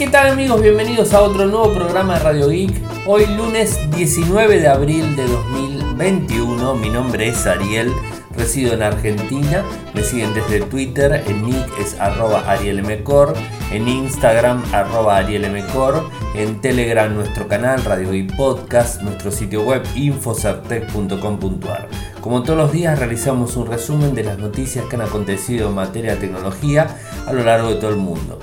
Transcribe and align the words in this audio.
¿Qué 0.00 0.08
tal 0.08 0.28
amigos? 0.28 0.62
Bienvenidos 0.62 1.12
a 1.12 1.20
otro 1.20 1.44
nuevo 1.44 1.74
programa 1.74 2.14
de 2.14 2.20
Radio 2.20 2.48
Geek. 2.48 2.72
Hoy 3.04 3.26
lunes 3.36 3.78
19 3.94 4.58
de 4.58 4.66
abril 4.66 5.14
de 5.14 5.26
2021. 5.26 6.74
Mi 6.76 6.88
nombre 6.88 7.28
es 7.28 7.46
Ariel, 7.46 7.92
resido 8.34 8.72
en 8.72 8.82
Argentina. 8.82 9.62
Me 9.92 10.02
siguen 10.02 10.32
desde 10.32 10.62
Twitter, 10.62 11.22
en 11.26 11.44
nick 11.44 11.78
es 11.78 12.00
arroba 12.00 12.50
arielmcor, 12.50 13.34
en 13.72 13.88
Instagram 13.88 14.64
arroba 14.72 15.18
arielmcor, 15.18 16.08
en 16.34 16.62
Telegram 16.62 17.14
nuestro 17.14 17.46
canal 17.46 17.84
Radio 17.84 18.12
Geek 18.12 18.34
Podcast, 18.36 19.02
nuestro 19.02 19.30
sitio 19.30 19.64
web 19.64 19.82
infocertec.com.ar. 19.96 21.88
Como 22.22 22.42
todos 22.42 22.58
los 22.58 22.72
días 22.72 22.98
realizamos 22.98 23.54
un 23.58 23.66
resumen 23.66 24.14
de 24.14 24.24
las 24.24 24.38
noticias 24.38 24.86
que 24.86 24.96
han 24.96 25.02
acontecido 25.02 25.68
en 25.68 25.74
materia 25.74 26.14
de 26.14 26.20
tecnología 26.22 26.86
a 27.26 27.34
lo 27.34 27.44
largo 27.44 27.68
de 27.68 27.74
todo 27.74 27.90
el 27.90 27.96
mundo. 27.96 28.38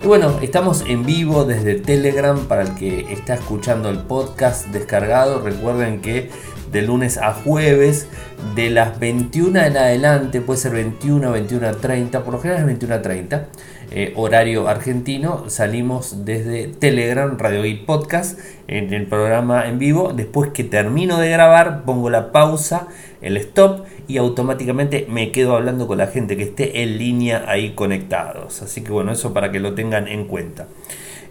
Y 0.00 0.06
bueno, 0.06 0.38
estamos 0.42 0.84
en 0.86 1.04
vivo 1.04 1.44
desde 1.44 1.74
Telegram 1.74 2.46
para 2.46 2.62
el 2.62 2.74
que 2.76 3.12
está 3.12 3.34
escuchando 3.34 3.90
el 3.90 3.98
podcast 3.98 4.68
descargado. 4.68 5.40
Recuerden 5.40 6.00
que 6.00 6.30
de 6.70 6.82
lunes 6.82 7.18
a 7.18 7.34
jueves, 7.34 8.06
de 8.54 8.70
las 8.70 9.00
21 9.00 9.58
en 9.58 9.76
adelante, 9.76 10.40
puede 10.40 10.60
ser 10.60 10.72
21, 10.72 11.32
21 11.32 11.76
30, 11.78 12.24
por 12.24 12.34
lo 12.34 12.40
general 12.40 12.60
es 12.60 12.66
21 12.66 12.94
a 12.94 13.02
30, 13.02 13.48
eh, 13.90 14.12
horario 14.16 14.68
argentino, 14.68 15.48
salimos 15.48 16.24
desde 16.24 16.68
Telegram, 16.68 17.36
Radio 17.36 17.64
y 17.64 17.74
Podcast, 17.74 18.38
en 18.68 18.92
el 18.92 19.06
programa 19.06 19.66
en 19.66 19.80
vivo. 19.80 20.12
Después 20.12 20.50
que 20.52 20.62
termino 20.62 21.18
de 21.18 21.30
grabar, 21.30 21.82
pongo 21.84 22.08
la 22.08 22.30
pausa, 22.30 22.86
el 23.20 23.36
stop 23.36 23.84
y 24.06 24.16
automáticamente 24.18 25.06
me 25.08 25.32
quedo 25.32 25.56
hablando 25.56 25.86
con 25.86 25.98
la 25.98 26.06
gente 26.06 26.36
que 26.36 26.44
esté 26.44 26.82
en 26.82 26.98
línea 26.98 27.44
ahí 27.46 27.72
conectados. 27.74 28.62
Así 28.62 28.82
que 28.82 28.92
bueno, 28.92 29.12
eso 29.12 29.32
para 29.32 29.50
que 29.50 29.60
lo 29.60 29.74
tengan 29.74 30.08
en 30.08 30.26
cuenta. 30.26 30.68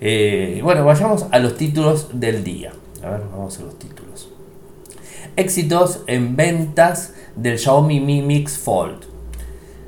Eh, 0.02 0.60
bueno, 0.64 0.86
vayamos 0.86 1.26
a 1.32 1.40
los 1.40 1.58
títulos 1.58 2.20
del 2.20 2.44
día. 2.44 2.74
A 3.04 3.10
ver, 3.12 3.22
vamos 3.32 3.58
a 3.60 3.64
los 3.64 3.80
títulos. 3.80 4.32
Éxitos 5.36 6.04
en 6.08 6.36
ventas 6.36 7.14
del 7.36 7.58
Xiaomi 7.58 8.00
Mi 8.00 8.22
Mix 8.22 8.58
Fold. 8.58 9.06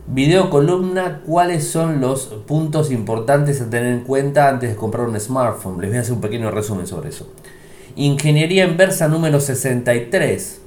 Video 0.07 0.49
columna, 0.49 1.21
¿cuáles 1.23 1.67
son 1.67 2.01
los 2.01 2.25
puntos 2.47 2.91
importantes 2.91 3.61
a 3.61 3.69
tener 3.69 3.93
en 3.93 4.01
cuenta 4.01 4.49
antes 4.49 4.71
de 4.71 4.75
comprar 4.75 5.07
un 5.07 5.19
smartphone? 5.19 5.79
Les 5.81 5.91
voy 5.91 5.97
a 5.99 6.01
hacer 6.01 6.13
un 6.13 6.21
pequeño 6.21 6.49
resumen 6.49 6.87
sobre 6.87 7.09
eso. 7.09 7.31
Ingeniería 7.95 8.65
inversa 8.65 9.07
número 9.07 9.39
63 9.39 10.61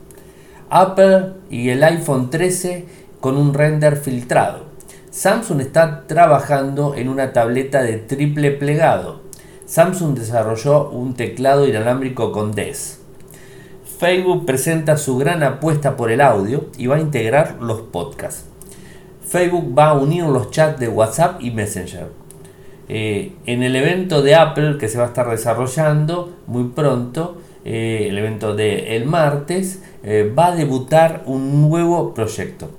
Apple 0.75 1.34
y 1.51 1.69
el 1.69 1.84
iPhone 1.84 2.31
13 2.31 2.87
con 3.20 3.37
un 3.37 3.53
render 3.53 3.98
filtrado. 3.98 4.65
Samsung 5.11 5.61
está 5.61 6.06
trabajando 6.06 6.95
en 6.95 7.11
una 7.11 7.34
tableta 7.34 7.83
de 7.83 7.98
triple 7.98 8.53
plegado. 8.53 9.20
Samsung 9.67 10.19
desarrolló 10.19 10.89
un 10.89 11.12
teclado 11.12 11.69
inalámbrico 11.69 12.33
con 12.33 12.53
DES. 12.53 13.01
Facebook 13.98 14.47
presenta 14.47 14.97
su 14.97 15.19
gran 15.19 15.42
apuesta 15.42 15.95
por 15.95 16.11
el 16.11 16.23
audio 16.23 16.69
y 16.79 16.86
va 16.86 16.97
a 16.97 17.01
integrar 17.01 17.59
los 17.61 17.83
podcasts. 17.83 18.47
Facebook 19.29 19.79
va 19.79 19.91
a 19.91 19.95
unir 19.95 20.25
los 20.25 20.51
chats 20.53 20.81
de 20.81 20.89
WhatsApp 20.89 21.42
y 21.42 21.51
Messenger. 21.51 22.09
Eh, 22.89 23.33
en 23.45 23.62
el 23.62 23.77
evento 23.77 24.23
de 24.23 24.36
Apple 24.36 24.79
que 24.79 24.89
se 24.89 24.97
va 24.97 25.05
a 25.05 25.09
estar 25.09 25.29
desarrollando 25.29 26.33
muy 26.47 26.64
pronto, 26.69 27.36
eh, 27.64 28.06
el 28.08 28.18
evento 28.18 28.55
del 28.55 29.05
martes, 29.06 29.80
eh, 30.02 30.32
va 30.36 30.46
a 30.46 30.56
debutar 30.56 31.22
un 31.27 31.68
nuevo 31.68 32.12
proyecto. 32.12 32.70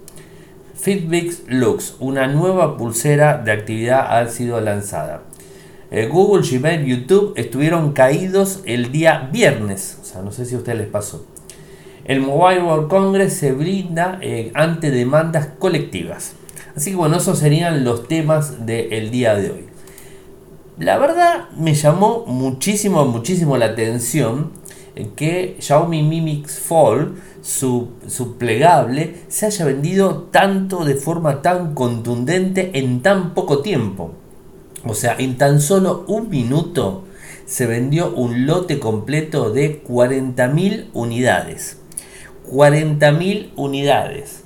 Fitbit 0.75 1.47
Lux, 1.47 1.95
una 1.99 2.27
nueva 2.27 2.77
pulsera 2.77 3.37
de 3.37 3.51
actividad 3.51 4.17
ha 4.17 4.27
sido 4.27 4.59
lanzada. 4.59 5.21
Eh, 5.91 6.07
Google, 6.07 6.45
Gmail, 6.45 6.85
YouTube 6.85 7.33
estuvieron 7.37 7.93
caídos 7.93 8.61
el 8.65 8.91
día 8.91 9.29
viernes, 9.31 9.99
o 10.01 10.05
sea, 10.05 10.22
no 10.22 10.31
sé 10.31 10.45
si 10.45 10.55
a 10.55 10.57
ustedes 10.57 10.79
les 10.79 10.88
pasó. 10.88 11.25
El 12.03 12.19
Mobile 12.19 12.63
World 12.63 12.89
Congress 12.89 13.33
se 13.33 13.53
brinda 13.53 14.19
ante 14.55 14.91
demandas 14.91 15.47
colectivas. 15.57 16.33
Así 16.75 16.89
que 16.91 16.97
bueno, 16.97 17.16
esos 17.16 17.39
serían 17.39 17.85
los 17.85 18.09
temas 18.09 18.66
del 18.66 19.09
día 19.09 19.35
de 19.35 19.51
hoy. 19.51 19.73
La 20.79 20.97
verdad 20.97 21.49
me 21.55 21.75
llamó 21.75 22.25
muchísimo, 22.25 23.05
muchísimo 23.05 23.57
la 23.57 23.67
atención 23.67 24.51
que 25.15 25.57
Xiaomi 25.59 26.03
Mi 26.03 26.21
Mix 26.21 26.59
Fold, 26.59 27.17
su, 27.41 27.89
su, 28.07 28.37
plegable, 28.37 29.15
se 29.27 29.47
haya 29.47 29.65
vendido 29.65 30.23
tanto 30.31 30.85
de 30.85 30.95
forma 30.95 31.41
tan 31.41 31.73
contundente 31.73 32.71
en 32.73 33.01
tan 33.01 33.33
poco 33.33 33.61
tiempo. 33.61 34.11
O 34.85 34.93
sea, 34.93 35.15
en 35.17 35.37
tan 35.37 35.61
solo 35.61 36.05
un 36.07 36.29
minuto 36.29 37.05
se 37.45 37.65
vendió 37.65 38.13
un 38.13 38.45
lote 38.45 38.79
completo 38.79 39.51
de 39.51 39.83
40.000 39.83 40.89
unidades. 40.93 41.77
40.000 42.49 43.51
unidades. 43.55 44.43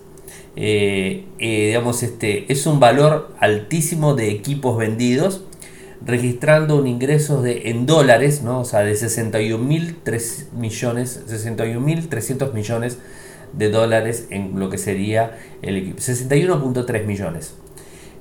Eh, 0.56 1.26
eh, 1.38 1.68
digamos, 1.68 2.02
este 2.02 2.52
es 2.52 2.66
un 2.66 2.80
valor 2.80 3.36
altísimo 3.40 4.16
de 4.16 4.32
equipos 4.32 4.78
vendidos 4.78 5.44
registrando 6.08 6.78
un 6.78 6.88
ingreso 6.88 7.42
de, 7.42 7.70
en 7.70 7.86
dólares, 7.86 8.42
¿no? 8.42 8.62
o 8.62 8.66
sea, 8.66 8.80
de 8.80 8.94
61.300 8.94 10.52
millones, 10.54 11.22
61.300 11.28 12.54
millones 12.54 12.98
de 13.52 13.70
dólares 13.70 14.28
en 14.30 14.58
lo 14.58 14.70
que 14.70 14.78
sería 14.78 15.38
el 15.62 15.76
equipo, 15.76 16.00
61.3 16.00 17.06
millones. 17.06 17.56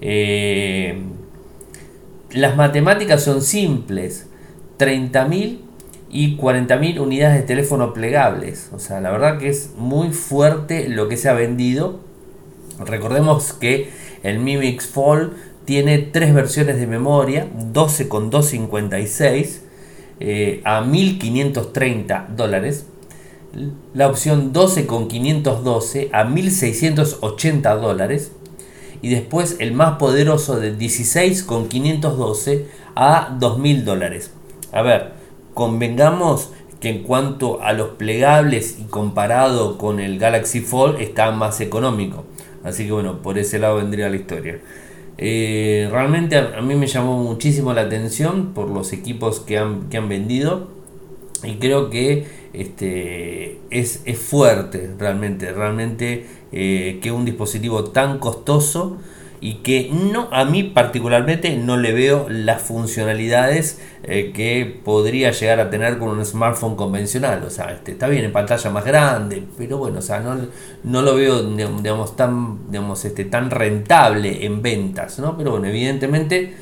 Eh, 0.01 1.01
las 2.33 2.57
matemáticas 2.57 3.23
son 3.23 3.41
simples, 3.41 4.27
30.000 4.79 5.61
y 6.11 6.37
40.000 6.37 7.01
unidades 7.01 7.41
de 7.41 7.47
teléfono 7.47 7.95
plegables, 7.95 8.71
o 8.73 8.81
sea, 8.81 9.01
la 9.01 9.13
verdad 9.13 9.39
que 9.39 9.49
es 9.49 9.71
muy 9.79 10.11
fuerte 10.11 10.89
lo 10.89 11.09
que 11.09 11.17
se 11.17 11.29
ha 11.29 11.35
vendido. 11.35 12.01
Recordemos 12.85 13.53
que 13.53 13.91
el 14.23 14.41
Mi 14.41 14.57
Mix 14.57 14.87
Fold 14.87 15.33
tiene 15.67 15.99
tres 15.99 16.33
versiones 16.33 16.79
de 16.79 16.87
memoria, 16.87 17.49
12 17.73 18.09
con 18.09 18.31
256 18.31 19.63
eh, 20.21 20.63
a 20.65 20.81
1530 20.81 22.29
dólares. 22.37 22.87
La 23.93 24.09
opción 24.09 24.53
12 24.53 24.87
con 24.87 25.09
512 25.09 26.11
a 26.13 26.25
1680 26.25 27.75
dólares. 27.75 28.33
Y 29.03 29.11
después 29.11 29.57
el 29.59 29.73
más 29.73 29.99
poderoso 29.99 30.59
de 30.59 30.75
16 30.75 31.43
con 31.43 31.69
512 31.69 32.67
a 32.95 33.37
2000 33.39 33.85
dólares. 33.85 34.31
A 34.73 34.83
ver, 34.83 35.13
convengamos 35.53 36.51
que 36.81 36.91
en 36.91 37.03
cuanto 37.03 37.61
a 37.63 37.73
los 37.73 37.91
plegables 37.91 38.79
y 38.79 38.85
comparado 38.85 39.79
con 39.79 39.99
el 39.99 40.19
Galaxy 40.19 40.61
Fold 40.61 41.01
está 41.01 41.33
más 41.33 41.61
económico. 41.61 42.25
Así 42.63 42.87
que 42.87 42.93
bueno, 42.93 43.23
por 43.23 43.39
ese 43.39 43.59
lado 43.59 43.77
vendría 43.77 44.09
la 44.09 44.17
historia. 44.17 44.61
Eh, 45.19 45.89
realmente 45.91 46.37
a, 46.37 46.61
mí 46.61 46.75
me 46.75 46.87
llamó 46.87 47.23
muchísimo 47.23 47.73
la 47.73 47.83
atención 47.83 48.53
por 48.53 48.69
los 48.69 48.93
equipos 48.93 49.41
que 49.41 49.57
han, 49.57 49.89
que 49.89 49.97
han 49.97 50.09
vendido 50.09 50.69
y 51.43 51.55
creo 51.55 51.89
que 51.89 52.27
este, 52.53 53.59
es, 53.71 54.03
es 54.05 54.19
fuerte 54.19 54.91
realmente, 54.99 55.53
realmente 55.53 56.27
eh, 56.53 56.99
que 57.03 57.13
un 57.13 57.25
dispositivo 57.25 57.85
tan 57.85 58.19
costoso 58.19 58.99
y 59.47 59.59
que 59.63 59.89
no 59.93 60.29
a 60.33 60.45
mí 60.45 60.65
particularmente 60.65 61.57
no 61.57 61.77
le 61.77 61.93
veo 61.93 62.27
las 62.29 62.63
funcionalidades 62.63 63.81
eh, 64.03 64.33
que 64.35 64.81
podría 64.85 65.31
llegar 65.31 65.61
a 65.61 65.71
tener 65.71 65.99
con 65.99 66.09
un 66.09 66.27
smartphone 66.27 66.75
convencional. 66.75 67.45
O 67.45 67.51
sea 67.51 67.71
este, 67.71 67.93
está 67.93 68.09
bien 68.09 68.25
en 68.25 68.33
pantalla 68.33 68.71
más 68.71 68.85
grande 68.85 69.45
pero 69.57 69.79
bueno 69.79 70.01
o 70.01 70.03
sea 70.03 70.19
no, 70.19 70.37
no 70.83 71.03
lo 71.03 71.15
veo 71.15 71.45
digamos 71.45 72.17
tan 72.17 72.73
digamos 72.73 73.05
este 73.05 73.25
tan 73.25 73.51
rentable 73.53 74.45
en 74.45 74.63
ventas 74.63 75.21
no 75.21 75.37
pero 75.39 75.53
bueno 75.53 75.69
evidentemente 75.69 76.53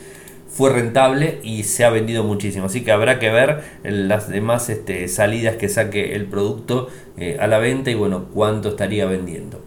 fue 0.47 0.71
rentable 0.71 1.41
y 1.43 1.63
se 1.63 1.85
ha 1.85 1.91
vendido 1.91 2.23
muchísimo. 2.23 2.67
Así 2.67 2.85
que 2.85 2.93
habrá 2.93 3.19
que 3.19 3.31
ver 3.31 3.63
las 3.83 4.29
demás 4.29 4.69
este, 4.69 5.09
salidas 5.09 5.57
que 5.57 5.71
saque 5.71 6.15
el 6.15 6.27
producto 6.27 6.89
eh, 7.17 7.39
a 7.41 7.47
la 7.47 7.59
venta 7.59 7.91
y 7.91 7.95
bueno 7.95 8.27
cuánto 8.33 8.69
estaría 8.69 9.07
vendiendo 9.07 9.64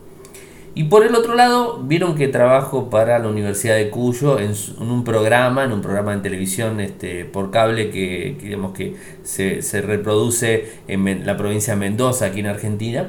y 0.77 0.83
por 0.83 1.03
el 1.03 1.15
otro 1.15 1.33
lado, 1.33 1.79
vieron 1.81 2.13
que 2.13 2.27
trabajo 2.27 2.91
para 2.91 3.17
la 3.17 3.27
Universidad 3.27 3.77
de 3.77 3.89
Cuyo 3.89 4.37
en, 4.37 4.53
un 4.79 5.03
programa, 5.03 5.63
en 5.63 5.71
un 5.71 5.81
programa 5.81 6.15
de 6.15 6.21
televisión 6.21 6.79
este, 6.79 7.25
por 7.25 7.49
cable 7.49 7.89
que, 7.89 8.37
digamos 8.39 8.73
que 8.73 8.95
se, 9.23 9.81
reproduce 9.81 10.69
en 10.87 11.25
la 11.25 11.35
provincia 11.35 11.73
de 11.73 11.79
Mendoza, 11.79 12.27
aquí 12.27 12.41
en 12.41 12.45
Argentina. 12.45 13.07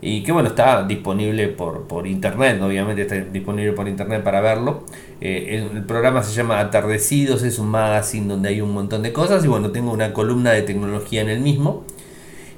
Y 0.00 0.22
que 0.22 0.30
bueno, 0.30 0.50
está 0.50 0.84
disponible 0.84 1.48
por, 1.48 1.88
por 1.88 2.06
internet, 2.06 2.62
obviamente 2.62 3.02
está 3.02 3.16
disponible 3.16 3.72
por 3.72 3.88
internet 3.88 4.22
para 4.22 4.40
verlo. 4.40 4.84
Eh, 5.20 5.68
el, 5.74 5.82
programa 5.82 6.22
se 6.22 6.32
llama 6.32 6.60
Atardecidos, 6.60 7.42
es 7.42 7.58
un 7.58 7.70
magazine 7.70 8.28
donde 8.28 8.50
hay 8.50 8.60
un 8.60 8.72
montón 8.72 9.02
de 9.02 9.12
cosas. 9.12 9.44
Y 9.44 9.48
bueno, 9.48 9.72
tengo 9.72 9.90
una 9.90 10.12
columna 10.12 10.52
de 10.52 10.62
tecnología 10.62 11.22
en 11.22 11.28
el 11.28 11.40
mismo. 11.40 11.82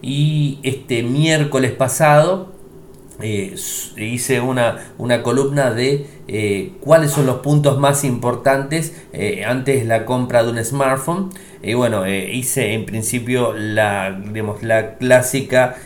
Y 0.03 0.59
este 0.63 1.03
miércoles 1.03 1.73
pasado 1.73 2.52
eh, 3.21 3.55
hice 3.97 4.41
una, 4.41 4.93
una 4.99 5.23
columna 5.23 5.71
de 5.71 6.07
eh, 6.29 6.73
cuáles 6.81 7.11
son 7.11 7.27
los 7.27 7.37
puntos 7.37 7.79
más 7.79 8.05
importantes 8.05 8.95
eh, 9.13 9.45
antes 9.45 9.87
la 9.87 10.05
compra 10.07 10.43
de 10.43 10.51
un 10.51 10.65
smartphone. 10.65 11.31
Y 11.63 11.75
bueno, 11.75 12.09
hice 12.09 12.73
en 12.75 12.87
principio 12.87 13.53
la, 13.53 14.21
la 14.63 14.97
clásica 14.97 15.77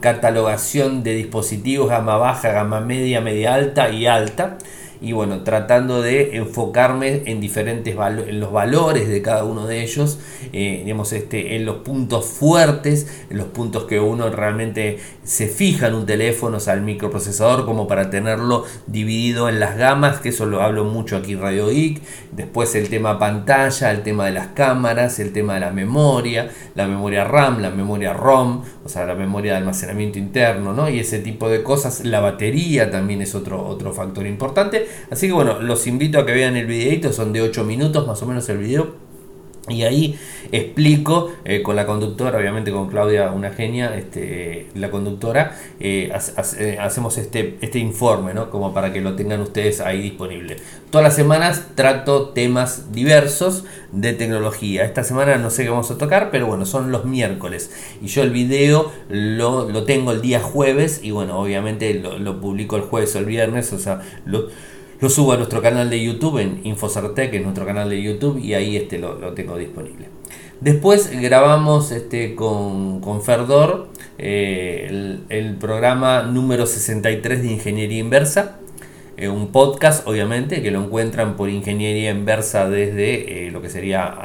catalogación 0.00 1.02
de 1.02 1.14
dispositivos 1.14 1.88
gama 1.88 2.18
baja, 2.18 2.52
gama 2.52 2.80
media, 2.80 3.22
media 3.22 3.54
alta 3.54 3.88
y 3.88 4.04
alta 4.04 4.58
y 5.00 5.12
bueno, 5.12 5.42
tratando 5.44 6.02
de 6.02 6.36
enfocarme 6.36 7.22
en 7.26 7.40
diferentes 7.40 7.96
en 7.96 8.40
los 8.40 8.52
valores 8.52 9.08
de 9.08 9.22
cada 9.22 9.44
uno 9.44 9.66
de 9.66 9.82
ellos, 9.82 10.18
eh, 10.52 10.82
digamos, 10.84 11.12
este, 11.12 11.56
en 11.56 11.64
los 11.64 11.76
puntos 11.76 12.26
fuertes, 12.26 13.06
en 13.30 13.38
los 13.38 13.46
puntos 13.46 13.84
que 13.84 13.98
uno 13.98 14.28
realmente 14.28 14.98
se 15.24 15.48
fija 15.48 15.86
en 15.86 15.94
un 15.94 16.06
teléfono, 16.06 16.58
o 16.58 16.60
sea, 16.60 16.74
el 16.74 16.82
microprocesador, 16.82 17.64
como 17.64 17.86
para 17.86 18.10
tenerlo 18.10 18.64
dividido 18.86 19.48
en 19.48 19.60
las 19.60 19.76
gamas, 19.76 20.20
que 20.20 20.30
eso 20.30 20.44
lo 20.46 20.62
hablo 20.62 20.84
mucho 20.84 21.16
aquí 21.16 21.32
en 21.32 21.40
Radio 21.40 21.68
Geek, 21.68 22.02
después 22.32 22.74
el 22.74 22.88
tema 22.88 23.18
pantalla, 23.18 23.90
el 23.90 24.02
tema 24.02 24.26
de 24.26 24.32
las 24.32 24.48
cámaras, 24.48 25.18
el 25.18 25.32
tema 25.32 25.54
de 25.54 25.60
la 25.60 25.70
memoria, 25.70 26.50
la 26.74 26.86
memoria 26.86 27.24
RAM, 27.24 27.60
la 27.60 27.70
memoria 27.70 28.12
ROM, 28.12 28.62
o 28.84 28.88
sea, 28.88 29.06
la 29.06 29.14
memoria 29.14 29.52
de 29.52 29.58
almacenamiento 29.58 30.18
interno, 30.18 30.72
¿no? 30.72 30.88
Y 30.90 30.98
ese 30.98 31.20
tipo 31.20 31.48
de 31.48 31.62
cosas, 31.62 32.04
la 32.04 32.20
batería 32.20 32.90
también 32.90 33.22
es 33.22 33.34
otro, 33.34 33.66
otro 33.66 33.92
factor 33.92 34.26
importante. 34.26 34.89
Así 35.10 35.26
que 35.26 35.32
bueno, 35.32 35.60
los 35.60 35.86
invito 35.86 36.18
a 36.18 36.26
que 36.26 36.32
vean 36.32 36.56
el 36.56 36.66
videito, 36.66 37.12
son 37.12 37.32
de 37.32 37.42
8 37.42 37.64
minutos 37.64 38.06
más 38.06 38.22
o 38.22 38.26
menos 38.26 38.48
el 38.48 38.58
video 38.58 39.10
y 39.68 39.82
ahí 39.82 40.18
explico 40.52 41.32
eh, 41.44 41.62
con 41.62 41.76
la 41.76 41.86
conductora, 41.86 42.38
obviamente 42.38 42.72
con 42.72 42.88
Claudia, 42.88 43.30
una 43.30 43.50
genia, 43.50 43.94
este, 43.96 44.68
la 44.74 44.90
conductora, 44.90 45.56
eh, 45.78 46.12
eh, 46.58 46.78
hacemos 46.80 47.18
este, 47.18 47.56
este 47.60 47.78
informe, 47.78 48.34
¿no? 48.34 48.50
Como 48.50 48.72
para 48.74 48.92
que 48.92 49.00
lo 49.00 49.14
tengan 49.14 49.40
ustedes 49.40 49.80
ahí 49.80 50.00
disponible. 50.00 50.56
Todas 50.90 51.04
las 51.04 51.14
semanas 51.14 51.68
trato 51.74 52.30
temas 52.30 52.92
diversos 52.92 53.64
de 53.92 54.12
tecnología. 54.12 54.84
Esta 54.84 55.04
semana 55.04 55.36
no 55.36 55.50
sé 55.50 55.64
qué 55.64 55.70
vamos 55.70 55.90
a 55.90 55.98
tocar, 55.98 56.30
pero 56.30 56.46
bueno, 56.46 56.66
son 56.66 56.90
los 56.90 57.04
miércoles. 57.04 57.70
Y 58.02 58.06
yo 58.06 58.22
el 58.22 58.30
video 58.30 58.90
lo, 59.08 59.68
lo 59.68 59.84
tengo 59.84 60.12
el 60.12 60.22
día 60.22 60.40
jueves 60.40 61.00
y 61.02 61.10
bueno, 61.10 61.38
obviamente 61.38 61.94
lo, 61.94 62.18
lo 62.18 62.40
publico 62.40 62.76
el 62.76 62.82
jueves 62.82 63.14
o 63.14 63.18
el 63.18 63.26
viernes, 63.26 63.72
o 63.72 63.78
sea, 63.78 64.00
lo 64.24 64.48
lo 65.00 65.08
subo 65.08 65.32
a 65.32 65.36
nuestro 65.36 65.62
canal 65.62 65.88
de 65.88 66.02
YouTube 66.02 66.38
en 66.38 66.60
Infocertec, 66.64 67.32
en 67.34 67.44
nuestro 67.44 67.64
canal 67.64 67.88
de 67.88 68.02
YouTube, 68.02 68.38
y 68.38 68.54
ahí 68.54 68.76
este 68.76 68.98
lo, 68.98 69.16
tengo 69.32 69.56
disponible. 69.56 70.08
Después 70.60 71.10
grabamos 71.20 71.90
este, 71.90 72.34
con, 72.34 73.00
con 73.00 73.22
Ferdor 73.22 73.88
eh, 74.18 75.18
el, 75.30 75.54
programa 75.54 76.22
número 76.24 76.66
63 76.66 77.42
de 77.42 77.52
Ingeniería 77.52 77.98
Inversa, 77.98 78.58
eh, 79.16 79.28
un 79.28 79.52
podcast 79.52 80.06
obviamente 80.06 80.62
que 80.62 80.70
lo 80.70 80.84
encuentran 80.84 81.36
por 81.36 81.48
Ingeniería 81.48 82.10
Inversa 82.10 82.68
desde 82.68 83.46
eh, 83.46 83.50
lo 83.50 83.62
que 83.62 83.70
sería 83.70 84.18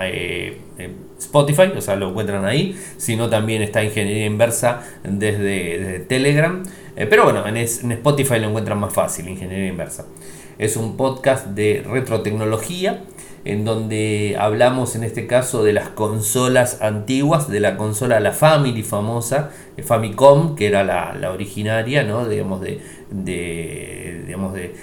Spotify, 1.17 1.71
o 1.77 1.79
sea, 1.79 1.95
lo 1.95 2.09
encuentran 2.09 2.43
ahí, 2.43 2.77
sino 2.97 3.29
también 3.29 3.61
está 3.61 3.81
Ingeniería 3.81 4.25
Inversa 4.25 4.81
desde, 5.03 5.99
Telegram, 6.09 6.63
pero 7.09 7.23
bueno, 7.23 7.47
en, 7.47 7.55
en 7.55 7.91
Spotify 7.93 8.39
lo 8.39 8.49
encuentran 8.49 8.77
más 8.77 8.93
fácil, 8.93 9.29
Ingeniería 9.29 9.67
Inversa. 9.67 10.05
Es 10.57 10.77
un 10.77 10.95
podcast 10.95 11.47
de 11.47 11.83
retrotecnología 11.85 13.03
en 13.45 13.63
donde 13.63 14.35
hablamos 14.39 14.95
en 14.95 15.03
este 15.03 15.27
caso 15.27 15.63
de 15.63 15.73
las 15.73 15.89
consolas 15.89 16.81
antiguas, 16.81 17.49
de 17.49 17.59
la 17.59 17.77
consola 17.77 18.19
la 18.19 18.31
Family 18.31 18.81
famosa, 18.81 19.51
Famicom, 19.83 20.55
que 20.55 20.67
era 20.67 20.83
la, 20.83 21.31
originaria, 21.31 22.03
¿no? 22.03 22.27
digamos, 22.27 22.61
de, 22.61 22.81
digamos 24.25 24.53
de, 24.53 24.75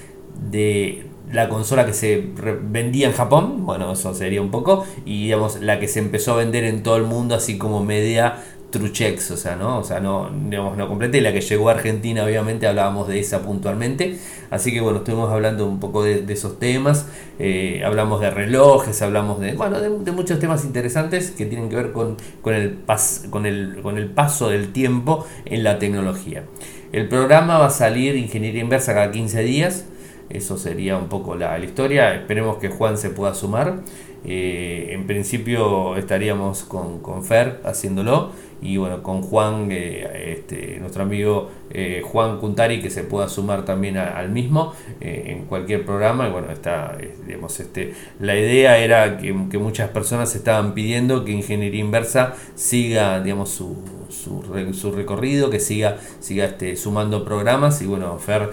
de 0.51 1.07
la 1.33 1.49
consola 1.49 1.87
que 1.87 1.95
se 1.95 2.25
vendía 2.63 3.09
en 3.09 3.15
Japón, 3.15 3.65
bueno, 3.65 3.93
eso 3.93 4.15
sería 4.15 4.43
un 4.43 4.51
poco, 4.51 4.85
y 5.07 5.25
digamos, 5.25 5.61
la 5.61 5.81
que 5.81 5.89
se 5.89 5.99
empezó 5.99 6.35
a 6.35 6.37
vender 6.37 6.65
en 6.65 6.83
todo 6.83 6.97
el 6.97 7.05
mundo, 7.05 7.35
así 7.35 7.59
como 7.59 7.83
media 7.83 8.37
truchex, 8.73 9.31
o 9.31 9.37
sea, 9.37 9.55
¿no? 9.55 9.79
O 9.79 9.85
sea, 9.85 10.01
no, 10.01 10.29
digamos, 10.49 10.77
no 10.77 10.89
completa. 10.89 11.17
Y 11.17 11.21
la 11.21 11.33
que 11.33 11.41
llegó 11.41 11.69
a 11.69 11.73
Argentina, 11.73 12.25
obviamente, 12.25 12.67
hablábamos 12.67 13.07
de 13.07 13.21
esa 13.21 13.43
puntualmente. 13.43 14.19
Así 14.51 14.73
que 14.73 14.81
bueno, 14.81 14.99
estuvimos 14.99 15.31
hablando 15.31 15.67
un 15.69 15.79
poco 15.79 16.03
de, 16.03 16.25
esos 16.29 16.59
temas. 16.59 17.07
Eh, 17.39 17.83
hablamos 17.85 18.21
de 18.21 18.31
relojes, 18.31 19.01
hablamos 19.03 19.39
de, 19.39 19.55
bueno, 19.55 19.81
de, 19.81 20.13
muchos 20.13 20.41
temas 20.41 20.65
interesantes 20.65 21.31
que 21.31 21.47
tienen 21.47 21.69
que 21.69 21.77
ver 21.77 21.93
con, 21.93 22.17
el 22.47 22.71
pas, 22.71 23.27
con, 23.31 23.47
el, 23.47 23.79
con 23.83 23.97
el 23.97 24.11
paso 24.11 24.49
del 24.49 24.73
tiempo 24.73 25.25
en 25.45 25.63
la 25.63 25.79
tecnología. 25.79 26.43
El 26.91 27.09
programa 27.09 27.59
va 27.59 27.67
a 27.67 27.71
salir 27.71 28.17
Ingeniería 28.17 28.63
Inversa 28.63 28.93
cada 28.95 29.13
15 29.13 29.43
días. 29.45 29.85
Eso 30.29 30.57
sería 30.57 30.97
un 30.97 31.09
poco 31.09 31.37
la 31.37 31.59
historia. 31.59 32.15
Esperemos 32.15 32.57
que 32.57 32.69
Juan 32.69 32.99
se 32.99 33.11
pueda 33.11 33.35
sumar. 33.35 33.81
Eh, 34.25 34.91
en 34.91 35.07
principio 35.07 35.97
estaríamos 35.97 36.63
con, 36.65 37.01
con 37.01 37.25
Fer 37.25 37.61
haciéndolo 37.65 38.31
y 38.63 38.77
bueno, 38.77 39.03
con 39.03 39.23
Juan, 39.23 39.69
este, 39.73 40.79
nuestro 40.79 41.03
amigo 41.03 41.51
eh, 41.71 42.01
Juan 42.05 42.39
Cuntari, 42.39 42.81
que 42.81 42.91
se 42.91 43.03
pueda 43.03 43.29
sumar 43.29 43.65
también 43.65 43.97
al 43.97 44.31
mismo 44.31 44.73
eh, 45.01 45.25
en 45.27 45.47
cualquier 45.47 45.85
programa. 45.85 46.29
Y 46.29 46.31
bueno, 46.31 46.53
está, 46.53 46.97
digamos, 47.27 47.59
este, 47.59 47.93
la 48.21 48.37
idea 48.37 48.79
era 48.79 49.19
que, 49.19 49.33
muchas 49.33 49.91
personas 49.91 50.37
estaban 50.37 50.75
pidiendo 50.75 51.25
que 51.25 51.33
Ingeniería 51.33 51.81
Inversa 51.81 52.35
siga, 52.55 53.21
digamos, 53.21 53.51
su, 53.51 53.77
su, 54.25 54.93
recorrido, 54.93 55.51
que 55.51 55.61
siga, 55.61 55.99
siga 56.21 56.45
este, 56.45 56.77
sumando 56.77 57.25
programas. 57.25 57.83
Y 57.83 57.87
bueno, 57.87 58.19
Fer 58.19 58.51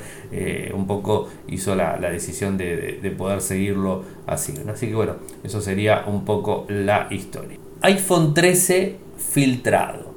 un 0.74 0.88
poco 0.88 1.28
hizo 1.48 1.76
la, 1.76 1.98
decisión 1.98 2.58
de, 2.58 3.14
poder 3.18 3.42
seguirlo 3.42 4.04
así. 4.28 4.54
Así 4.68 4.88
que 4.88 4.96
bueno, 4.96 5.16
eso 5.44 5.62
sería 5.62 6.04
un 6.08 6.26
poco 6.26 6.66
la 6.70 7.08
historia. 7.12 7.58
iPhone 7.82 8.34
13 8.34 8.98
filtrado. 9.18 10.14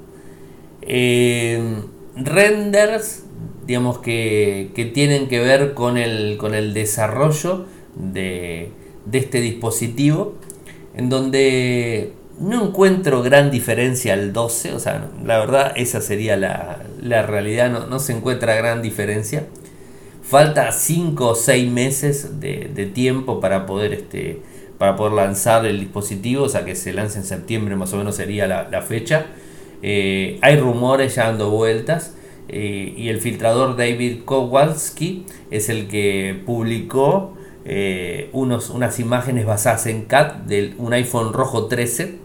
Eh, 0.83 1.83
renders, 2.17 3.25
digamos 3.67 3.99
que, 3.99 4.91
tienen 4.95 5.29
que 5.29 5.41
ver 5.41 5.75
con 5.75 5.97
el, 5.97 6.37
con 6.39 6.55
el 6.55 6.75
desarrollo 6.75 7.67
de, 7.95 8.71
este 9.13 9.41
dispositivo, 9.41 10.35
en 10.95 11.09
donde 11.09 12.13
no 12.43 12.67
encuentro 12.67 13.23
gran 13.23 13.51
diferencia 13.51 14.15
al 14.15 14.33
12, 14.33 14.75
o 14.75 14.81
sea, 14.81 15.09
la 15.25 15.39
verdad 15.39 15.73
esa 15.77 16.01
sería 16.01 16.37
la, 16.37 17.23
realidad, 17.23 17.71
no, 17.71 17.87
no, 17.87 17.99
se 18.01 18.13
encuentra 18.13 18.55
gran 18.57 18.83
diferencia. 18.83 19.47
Falta 20.23 20.73
5 20.73 21.29
o 21.29 21.35
6 21.35 21.71
meses 21.71 22.41
de, 22.41 22.91
tiempo 22.93 23.41
para 23.41 23.67
poder 23.67 23.93
este, 23.93 24.41
para 24.77 24.97
poder 24.97 25.13
lanzar 25.13 25.65
el 25.67 25.79
dispositivo, 25.79 26.45
o 26.45 26.49
sea 26.49 26.65
que 26.65 26.75
se 26.75 26.93
lance 26.93 27.19
en 27.19 27.25
septiembre 27.25 27.77
más 27.77 27.93
o 27.93 27.97
menos 27.97 28.17
sería 28.17 28.47
la, 28.47 28.83
fecha. 28.83 29.27
Eh, 29.83 30.39
hay 30.43 30.57
rumores 30.57 31.15
ya 31.15 31.27
dando 31.27 31.51
vueltas 31.51 32.15
eh, 32.49 32.95
y 32.97 33.09
el 33.09 33.21
filtrador 33.21 33.77
David 33.77 34.25
Kowalski 34.25 35.27
es 35.51 35.69
el 35.69 35.87
que 35.87 36.41
publicó 36.45 37.35
eh, 37.65 38.31
unos, 38.33 38.71
unas 38.71 38.99
imágenes 38.99 39.47
basadas 39.47 39.87
en 39.87 40.03
CAT 40.03 40.47
de 40.47 40.75
un 40.79 40.93
iPhone 40.93 41.33
rojo 41.33 41.67
13 41.67 42.22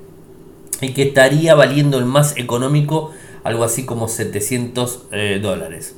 y 0.81 0.93
que 0.93 1.03
estaría 1.03 1.55
valiendo 1.55 1.97
el 1.97 2.05
más 2.05 2.37
económico 2.37 3.11
algo 3.43 3.63
así 3.63 3.85
como 3.85 4.07
700 4.07 5.05
dólares. 5.41 5.95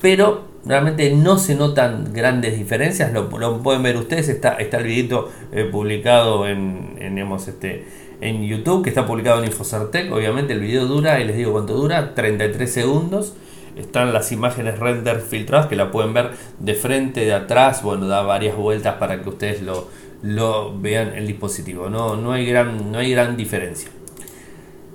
Pero 0.00 0.54
realmente 0.64 1.10
no 1.14 1.38
se 1.38 1.54
notan 1.54 2.12
grandes 2.12 2.56
diferencias, 2.58 3.12
lo, 3.12 3.28
pueden 3.28 3.82
ver 3.82 3.96
ustedes, 3.96 4.28
está, 4.28 4.54
está 4.54 4.78
el 4.78 4.84
videito 4.84 5.30
eh, 5.52 5.64
publicado 5.70 6.48
en, 6.48 6.96
en, 6.98 7.18
este, 7.18 7.86
en 8.20 8.46
YouTube, 8.46 8.82
que 8.82 8.88
está 8.88 9.06
publicado 9.06 9.40
en 9.40 9.46
Infocertec, 9.46 10.10
obviamente 10.12 10.52
el 10.54 10.60
video 10.60 10.86
dura, 10.86 11.20
y 11.20 11.24
les 11.24 11.36
digo 11.36 11.52
cuánto 11.52 11.74
dura, 11.74 12.14
33 12.14 12.72
segundos, 12.72 13.34
están 13.76 14.12
las 14.12 14.30
imágenes 14.32 14.78
render 14.78 15.20
filtradas 15.20 15.66
que 15.66 15.76
la 15.76 15.90
pueden 15.90 16.14
ver 16.14 16.30
de 16.60 16.74
frente, 16.74 17.20
de 17.20 17.34
atrás, 17.34 17.82
bueno, 17.82 18.06
da 18.06 18.22
varias 18.22 18.56
vueltas 18.56 18.94
para 18.94 19.22
que 19.22 19.28
ustedes 19.28 19.62
lo, 19.62 19.88
lo 20.22 20.78
vean 20.78 21.12
el 21.14 21.26
dispositivo, 21.26 21.90
no, 21.90 22.16
no, 22.16 22.32
hay 22.32 22.46
gran, 22.46 22.90
no 22.90 22.98
hay 22.98 23.10
gran 23.10 23.36
diferencia. 23.36 23.90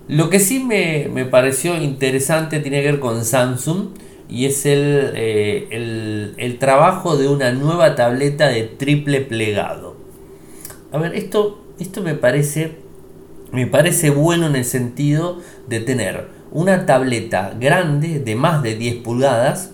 Lo 0.10 0.30
que 0.30 0.40
sí 0.40 0.60
me, 0.60 1.08
me 1.14 1.24
pareció 1.24 1.78
interesante 1.82 2.60
tiene 2.60 2.82
que 2.82 2.92
ver 2.92 3.00
con 3.00 3.24
Samsung, 3.24 3.92
y 4.30 4.46
es 4.46 4.66
eh, 4.66 5.68
el, 5.72 6.34
el, 6.38 6.60
trabajo 6.60 7.18
de 7.18 7.28
una 7.28 7.52
nueva 7.52 7.96
tableta 7.96 8.48
de 8.48 8.64
triple 8.64 9.22
plegado. 9.22 9.96
A 10.92 11.00
ver, 11.00 11.16
esto, 11.16 11.64
esto 11.80 12.02
me, 12.02 12.14
parece, 12.14 12.78
me 13.52 13.66
parece 13.66 14.12
bueno 14.12 14.46
en 14.46 14.56
el 14.56 14.66
sentido 14.66 15.40
de 15.68 15.80
tener 15.80 16.28
una 16.52 16.86
tableta 16.86 17.56
grande 17.60 18.20
de 18.20 18.36
más 18.36 18.62
de 18.62 18.76
10 18.76 18.98
pulgadas 18.98 19.72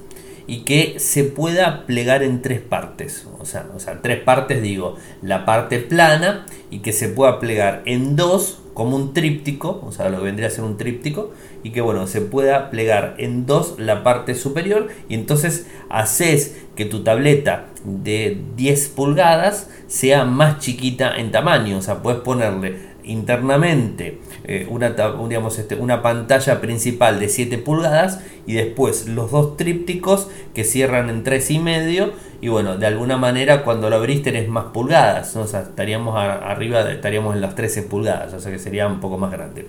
y 0.47 0.59
que 0.59 0.99
se 0.99 1.23
pueda 1.23 1.85
plegar 1.85 2.23
en 2.23 2.41
tres 2.41 2.61
partes. 2.61 3.27
O 3.39 3.45
sea, 3.45 3.65
tres 4.01 4.19
partes 4.19 4.61
digo, 4.61 4.95
la 5.21 5.45
parte 5.45 5.79
plana 5.79 6.45
y 6.69 6.79
que 6.79 6.93
se 6.93 7.09
pueda 7.09 7.39
plegar 7.39 7.81
en 7.85 8.15
dos 8.15 8.59
como 8.75 8.97
un 8.97 9.13
tríptico, 9.13 9.81
o 9.85 9.91
sea, 9.93 10.09
lo 10.09 10.17
que 10.17 10.25
vendría 10.25 10.49
a 10.49 10.51
ser 10.51 10.65
un 10.65 10.77
tríptico, 10.77 11.31
y 11.63 11.71
que 11.71 11.79
bueno, 11.79 12.07
se 12.07 12.19
pueda 12.19 12.69
plegar 12.69 13.15
en 13.17 13.45
dos 13.45 13.75
la 13.79 14.03
parte 14.03 14.35
superior 14.35 14.89
y 15.07 15.15
entonces 15.15 15.65
haces 15.89 16.57
que 16.75 16.83
tu 16.85 17.01
tableta 17.01 17.67
de 17.85 18.37
10 18.57 18.89
pulgadas 18.89 19.69
sea 19.87 20.25
más 20.25 20.59
chiquita 20.59 21.15
en 21.15 21.31
tamaño, 21.31 21.77
o 21.77 21.81
sea, 21.81 22.03
puedes 22.03 22.19
ponerle 22.19 22.93
internamente 23.05 24.19
eh, 24.47 24.67
una, 24.69 24.91
digamos, 25.27 25.57
este, 25.57 25.75
una 25.75 26.01
pantalla 26.01 26.61
principal 26.61 27.19
de 27.19 27.29
7 27.29 27.57
pulgadas 27.57 28.19
y 28.45 28.53
después 28.53 29.07
los 29.07 29.31
dos 29.31 29.57
trípticos 29.57 30.29
que 30.53 30.63
cierran 30.63 31.09
en 31.09 31.23
3 31.23 31.51
y 31.51 31.59
medio 31.59 32.13
y 32.41 32.49
bueno, 32.49 32.77
de 32.77 32.85
alguna 32.85 33.17
manera 33.17 33.63
cuando 33.63 33.89
lo 33.89 33.95
abrís 33.95 34.21
tenés 34.21 34.47
más 34.47 34.65
pulgadas, 34.65 35.35
o 35.35 35.47
sea, 35.47 35.61
estaríamos 35.61 36.15
arriba, 36.15 36.91
estaríamos 36.91 37.33
en 37.33 37.41
las 37.41 37.55
13 37.55 37.83
pulgadas, 37.83 38.33
o 38.33 38.39
sea 38.39 38.51
que 38.51 38.59
sería 38.59 38.87
un 38.87 38.99
poco 38.99 39.17
más 39.17 39.31
grande. 39.31 39.67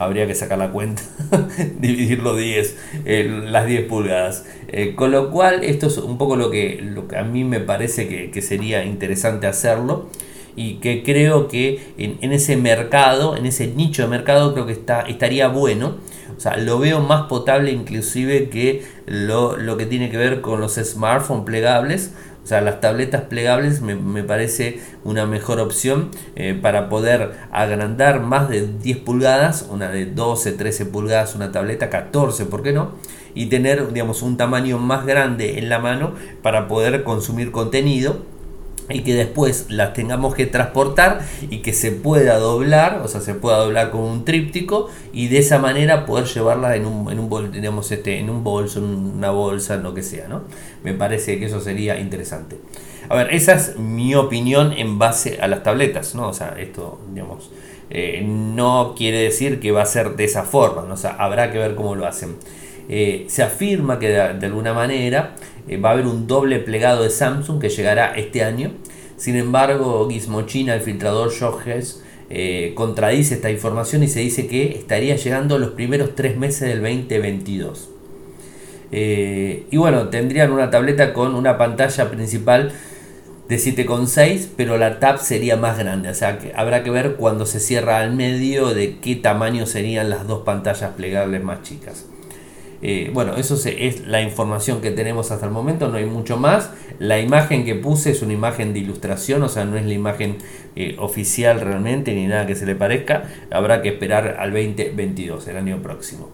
Habría 0.00 0.26
que 0.26 0.34
sacar 0.34 0.58
la 0.58 0.70
cuenta, 0.70 1.02
dividirlo 1.80 2.36
10, 2.36 2.76
eh, 3.04 3.42
las 3.46 3.66
10 3.66 3.86
pulgadas. 3.86 4.46
Eh, 4.68 4.94
con 4.94 5.10
lo 5.10 5.30
cual, 5.30 5.64
esto 5.64 5.88
es 5.88 5.98
un 5.98 6.18
poco 6.18 6.36
lo 6.36 6.50
que, 6.50 6.80
lo 6.82 7.08
que 7.08 7.16
a 7.16 7.24
mí 7.24 7.44
me 7.44 7.60
parece 7.60 8.08
que, 8.08 8.30
que 8.30 8.42
sería 8.42 8.84
interesante 8.84 9.48
hacerlo 9.48 10.08
y 10.58 10.74
que 10.80 11.04
creo 11.04 11.46
que 11.46 11.94
en, 11.98 12.32
ese 12.32 12.56
mercado, 12.56 13.36
en 13.36 13.46
ese 13.46 13.68
nicho 13.68 14.02
de 14.02 14.08
mercado, 14.08 14.54
creo 14.54 14.66
que 14.66 14.72
está, 14.72 15.02
estaría 15.02 15.46
bueno. 15.46 15.98
O 16.36 16.40
sea, 16.40 16.56
lo 16.56 16.80
veo 16.80 16.98
más 16.98 17.28
potable 17.28 17.70
inclusive 17.70 18.48
que 18.48 18.82
lo, 19.06 19.56
que 19.76 19.86
tiene 19.86 20.10
que 20.10 20.16
ver 20.16 20.40
con 20.40 20.60
los 20.60 20.74
smartphones 20.74 21.44
plegables. 21.44 22.12
O 22.42 22.46
sea, 22.48 22.60
las 22.60 22.80
tabletas 22.80 23.22
plegables 23.22 23.82
me, 23.82 24.24
parece 24.24 24.80
una 25.04 25.26
mejor 25.26 25.60
opción 25.60 26.10
eh, 26.34 26.58
para 26.60 26.88
poder 26.88 27.34
agrandar 27.52 28.20
más 28.20 28.48
de 28.48 28.66
10 28.66 28.98
pulgadas, 28.98 29.64
una 29.70 29.90
de 29.90 30.06
12, 30.06 30.52
13 30.52 30.86
pulgadas, 30.86 31.36
una 31.36 31.52
tableta 31.52 31.88
14, 31.88 32.46
¿por 32.46 32.64
qué 32.64 32.72
no? 32.72 32.94
Y 33.32 33.46
tener, 33.46 33.92
digamos, 33.92 34.22
un 34.22 34.36
tamaño 34.36 34.78
más 34.78 35.06
grande 35.06 35.60
en 35.60 35.68
la 35.68 35.78
mano 35.78 36.14
para 36.42 36.66
poder 36.66 37.04
consumir 37.04 37.52
contenido 37.52 38.37
y 38.90 39.00
que 39.00 39.14
después 39.14 39.66
las 39.68 39.92
tengamos 39.92 40.34
que 40.34 40.46
transportar 40.46 41.20
y 41.50 41.58
que 41.58 41.72
se 41.72 41.92
pueda 41.92 42.38
doblar, 42.38 43.02
o 43.04 43.08
sea, 43.08 43.20
se 43.20 43.34
pueda 43.34 43.58
doblar 43.58 43.90
con 43.90 44.00
un 44.00 44.24
tríptico 44.24 44.88
y 45.12 45.28
de 45.28 45.38
esa 45.38 45.58
manera 45.58 46.06
poder 46.06 46.26
llevarla 46.26 46.76
en 46.76 46.86
un, 46.86 47.10
en 47.10 47.18
un, 47.18 47.80
este, 47.90 48.18
en 48.18 48.30
un 48.30 48.44
bolso, 48.44 48.78
en 48.78 48.84
una 48.84 49.30
bolsa, 49.30 49.74
en 49.74 49.82
lo 49.82 49.94
que 49.94 50.02
sea, 50.02 50.28
¿no? 50.28 50.42
Me 50.82 50.94
parece 50.94 51.38
que 51.38 51.46
eso 51.46 51.60
sería 51.60 51.98
interesante. 51.98 52.56
A 53.08 53.16
ver, 53.16 53.34
esa 53.34 53.54
es 53.54 53.78
mi 53.78 54.14
opinión 54.14 54.72
en 54.72 54.98
base 54.98 55.38
a 55.40 55.48
las 55.48 55.62
tabletas, 55.62 56.14
¿no? 56.14 56.28
O 56.28 56.34
sea, 56.34 56.54
esto, 56.58 57.00
digamos, 57.12 57.50
eh, 57.90 58.22
no 58.22 58.94
quiere 58.96 59.20
decir 59.20 59.60
que 59.60 59.72
va 59.72 59.82
a 59.82 59.86
ser 59.86 60.16
de 60.16 60.24
esa 60.24 60.42
forma, 60.42 60.82
¿no? 60.82 60.94
O 60.94 60.96
sea, 60.96 61.12
habrá 61.12 61.50
que 61.50 61.58
ver 61.58 61.74
cómo 61.74 61.94
lo 61.94 62.06
hacen. 62.06 62.36
Eh, 62.88 63.26
se 63.28 63.42
afirma 63.42 63.98
que 63.98 64.08
de, 64.08 64.46
alguna 64.46 64.72
manera 64.72 65.34
eh, 65.68 65.76
va 65.76 65.90
a 65.90 65.92
haber 65.92 66.06
un 66.06 66.26
doble 66.26 66.58
plegado 66.58 67.02
de 67.02 67.10
Samsung 67.10 67.60
que 67.60 67.68
llegará 67.68 68.14
este 68.16 68.42
año. 68.42 68.72
Sin 69.16 69.36
embargo, 69.36 70.08
Gizmo 70.10 70.42
China, 70.42 70.74
el 70.74 70.80
filtrador 70.80 71.30
Jorges, 71.36 72.02
eh, 72.30 72.72
contradice 72.74 73.34
esta 73.34 73.50
información 73.50 74.02
y 74.02 74.08
se 74.08 74.20
dice 74.20 74.46
que 74.46 74.72
estaría 74.76 75.16
llegando 75.16 75.58
los 75.58 75.70
primeros 75.70 76.14
tres 76.14 76.36
meses 76.36 76.68
del 76.68 76.82
2022. 76.82 77.90
y 78.90 79.76
bueno, 79.76 80.08
tendrían 80.08 80.50
una 80.50 80.70
tableta 80.70 81.12
con 81.12 81.34
una 81.34 81.58
pantalla 81.58 82.10
principal 82.10 82.72
de 83.48 83.56
7,6, 83.56 84.48
pero 84.56 84.78
la 84.78 84.98
tab 84.98 85.18
sería 85.20 85.56
más 85.56 85.78
grande. 85.78 86.08
O 86.10 86.14
sea, 86.14 86.38
que 86.38 86.52
habrá 86.54 86.82
que 86.84 86.90
ver 86.90 87.16
cuando 87.16 87.44
se 87.44 87.60
cierra 87.60 87.98
al 87.98 88.14
medio 88.14 88.74
de 88.74 88.98
qué 88.98 89.16
tamaño 89.16 89.66
serían 89.66 90.08
las 90.10 90.26
dos 90.26 90.42
pantallas 90.44 90.92
plegables 90.96 91.42
más 91.42 91.62
chicas. 91.62 92.06
Eh, 92.80 93.10
bueno, 93.12 93.34
eso 93.36 93.56
es 93.66 94.06
la 94.06 94.22
información 94.22 94.80
que 94.80 94.92
tenemos 94.92 95.32
hasta 95.32 95.46
el 95.46 95.52
momento, 95.52 95.88
no 95.88 95.96
hay 95.96 96.06
mucho 96.06 96.36
más. 96.36 96.70
La 96.98 97.18
imagen 97.20 97.64
que 97.64 97.74
puse 97.74 98.12
es 98.12 98.22
una 98.22 98.32
imagen 98.32 98.72
de 98.72 98.80
ilustración, 98.80 99.42
o 99.42 99.48
sea, 99.48 99.64
no 99.64 99.76
es 99.76 99.84
la 99.84 99.94
imagen 99.94 100.38
eh, 100.76 100.96
oficial 100.98 101.60
realmente, 101.60 102.14
ni 102.14 102.26
nada 102.26 102.46
que 102.46 102.54
se 102.54 102.66
le 102.66 102.74
parezca. 102.74 103.24
Habrá 103.50 103.82
que 103.82 103.88
esperar 103.88 104.36
al 104.38 104.52
2022, 104.52 105.48
el 105.48 105.56
año 105.56 105.82
próximo. 105.82 106.30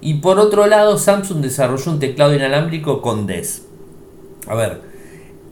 Y 0.00 0.14
por 0.14 0.38
otro 0.38 0.66
lado, 0.66 0.98
Samsung 0.98 1.40
desarrolló 1.40 1.92
un 1.92 1.98
teclado 1.98 2.34
inalámbrico 2.34 3.02
con 3.02 3.26
DES. 3.26 3.66
A 4.46 4.54
ver, 4.54 4.80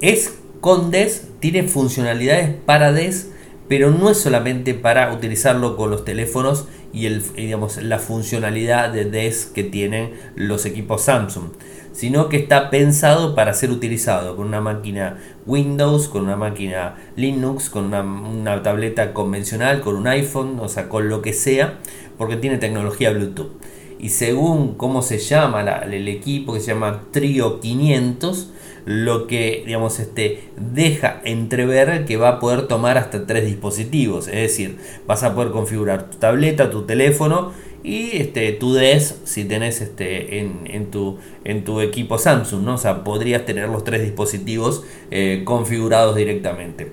es 0.01 0.39
con 0.61 0.91
DES, 0.91 1.29
tiene 1.41 1.65
funcionalidades 1.65 2.51
para 2.65 2.93
DES, 2.93 3.31
pero 3.69 3.91
no 3.91 4.11
es 4.11 4.19
solamente 4.19 4.75
para 4.75 5.13
utilizarlo 5.13 5.77
con 5.77 5.91
los 5.91 6.05
teléfonos 6.05 6.67
y 6.93 7.07
el, 7.07 7.23
digamos, 7.35 7.83
la 7.83 7.99
funcionalidad 7.99 8.93
de 8.93 9.05
DES 9.07 9.47
que 9.47 9.65
tienen 9.65 10.13
los 10.37 10.67
equipos 10.67 11.03
Samsung, 11.03 11.51
sino 11.93 12.29
que 12.29 12.37
está 12.37 12.71
pensado 12.71 13.35
para 13.35 13.55
ser 13.55 13.71
utilizado 13.71 14.37
con 14.37 14.49
una 14.49 14.61
máquina 14.61 15.19
Windows, 15.47 16.09
con 16.09 16.25
una 16.25 16.37
máquina 16.37 16.97
Linux, 17.17 17.71
con 17.71 17.87
una, 17.87 18.63
tableta 18.63 19.13
convencional, 19.13 19.81
con 19.81 19.97
un 19.97 20.07
iPhone, 20.09 20.59
o 20.61 20.69
sea, 20.69 20.89
con 20.89 21.09
lo 21.09 21.23
que 21.23 21.33
sea, 21.33 21.79
porque 22.19 22.37
tiene 22.37 22.59
tecnología 22.59 23.11
Bluetooth. 23.13 23.53
Y 23.99 24.11
según 24.11 24.75
cómo 24.75 25.03
se 25.03 25.19
llama 25.19 25.63
el 25.63 26.09
equipo, 26.09 26.53
que 26.53 26.61
se 26.61 26.75
llama 26.75 27.05
Trio 27.11 27.61
500, 27.61 28.51
lo 28.85 29.27
que 29.27 29.63
digamos 29.65 29.99
este 29.99 30.45
deja 30.57 31.21
entrever 31.25 32.05
que 32.05 32.17
va 32.17 32.29
a 32.29 32.41
poder 32.41 32.69
tomar 32.69 32.99
hasta 32.99 33.27
tres 33.27 33.47
dispositivos. 33.47 34.29
Es 34.29 34.35
decir 34.35 34.77
vas 35.07 35.23
a 35.23 35.35
poder 35.35 35.53
configurar 35.53 36.11
tu 36.11 36.19
tableta 36.19 36.71
tu 36.71 36.83
teléfono 36.83 37.53
y 37.83 38.17
este 38.17 38.53
tu 38.53 38.75
DES 38.75 39.21
si 39.25 39.45
tenés 39.45 39.81
este 39.81 40.39
en, 40.39 40.91
tu 40.91 41.19
en 41.45 41.65
tu 41.65 41.81
equipo 41.81 42.19
Samsung 42.19 42.63
no 42.63 42.75
o 42.75 42.79
sea 42.79 43.05
podrías 43.05 43.45
tener 43.45 43.69
los 43.69 43.85
tres 43.85 44.03
dispositivos 44.03 44.85
eh, 45.11 45.43
configurados 45.45 46.17
directamente. 46.17 46.93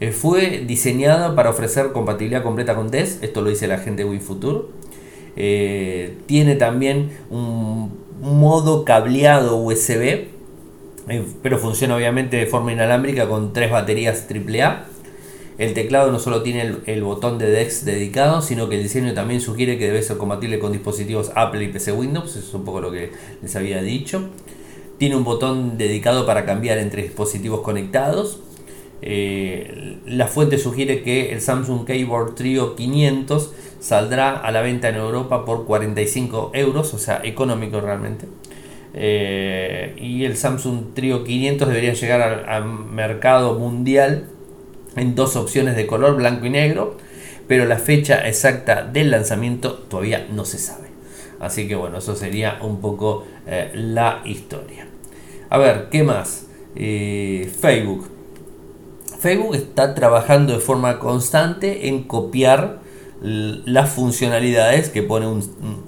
Eh, 0.00 0.12
fue 0.12 0.64
diseñado 0.66 1.34
para 1.34 1.48
ofrecer 1.48 1.92
compatibilidad 1.92 2.42
completa 2.42 2.74
con 2.74 2.90
DES 2.90 3.20
esto 3.22 3.40
lo 3.40 3.48
dice 3.48 3.66
la 3.66 3.78
gente 3.78 4.04
de 4.04 4.10
WinFuture. 4.10 4.66
Eh, 5.38 6.16
tiene 6.24 6.54
también 6.56 7.10
un 7.30 7.92
modo 8.20 8.86
cableado 8.86 9.56
USB 9.56 10.35
pero 11.42 11.58
funciona 11.58 11.96
obviamente 11.96 12.36
de 12.36 12.46
forma 12.46 12.72
inalámbrica 12.72 13.28
con 13.28 13.52
tres 13.52 13.70
baterías 13.70 14.26
AAA. 14.28 14.86
El 15.58 15.72
teclado 15.72 16.12
no 16.12 16.18
solo 16.18 16.42
tiene 16.42 16.76
el, 16.84 17.02
botón 17.02 17.38
de 17.38 17.50
DeX 17.50 17.84
dedicado, 17.84 18.42
sino 18.42 18.68
que 18.68 18.76
el 18.76 18.82
diseño 18.82 19.14
también 19.14 19.40
sugiere 19.40 19.78
que 19.78 19.86
debe 19.86 20.02
ser 20.02 20.18
compatible 20.18 20.58
con 20.58 20.72
dispositivos 20.72 21.32
Apple 21.34 21.64
y 21.64 21.68
PC 21.68 21.92
Windows, 21.92 22.36
eso 22.36 22.40
es 22.40 22.54
un 22.54 22.64
poco 22.64 22.80
lo 22.80 22.90
que 22.90 23.12
les 23.40 23.56
había 23.56 23.80
dicho. 23.80 24.28
Tiene 24.98 25.16
un 25.16 25.24
botón 25.24 25.78
dedicado 25.78 26.26
para 26.26 26.44
cambiar 26.44 26.78
entre 26.78 27.04
dispositivos 27.04 27.60
conectados. 27.60 28.40
Eh, 29.00 29.98
la 30.06 30.26
fuente 30.26 30.58
sugiere 30.58 31.02
que 31.02 31.32
el 31.32 31.40
Samsung 31.40 31.86
Keyboard 31.86 32.34
Trio 32.34 32.76
500 32.76 33.52
saldrá 33.80 34.36
a 34.36 34.50
la 34.50 34.60
venta 34.60 34.88
en 34.88 34.96
Europa 34.96 35.44
por 35.44 35.64
45 35.64 36.50
euros, 36.54 36.92
o 36.92 36.98
sea, 36.98 37.20
económico 37.24 37.80
realmente. 37.80 38.26
Eh, 38.98 39.94
y 39.98 40.24
el 40.24 40.38
Samsung 40.38 40.94
Trio 40.94 41.22
500 41.22 41.68
debería 41.68 41.92
llegar 41.92 42.46
al, 42.48 42.64
mercado 42.64 43.58
mundial 43.58 44.24
en 44.96 45.14
dos 45.14 45.36
opciones 45.36 45.76
de 45.76 45.86
color 45.86 46.16
blanco 46.16 46.46
y 46.46 46.50
negro, 46.50 46.96
pero 47.46 47.66
la 47.66 47.78
fecha 47.78 48.26
exacta 48.26 48.82
del 48.84 49.10
lanzamiento 49.10 49.74
todavía 49.74 50.26
no 50.32 50.46
se 50.46 50.58
sabe. 50.58 50.88
Así 51.38 51.68
que 51.68 51.76
bueno, 51.76 51.98
eso 51.98 52.16
sería 52.16 52.58
un 52.62 52.80
poco 52.80 53.26
eh, 53.46 53.70
la 53.74 54.22
historia. 54.24 54.88
A 55.50 55.58
ver, 55.58 55.88
¿qué 55.90 56.02
más? 56.02 56.46
Eh, 56.74 57.52
Facebook. 57.60 58.08
Facebook 59.18 59.54
está 59.54 59.94
trabajando 59.94 60.54
de 60.54 60.60
forma 60.60 60.98
constante 60.98 61.88
en 61.88 62.04
copiar 62.04 62.80
las 63.20 63.90
funcionalidades 63.90 64.88
que 64.88 65.02
pone 65.02 65.26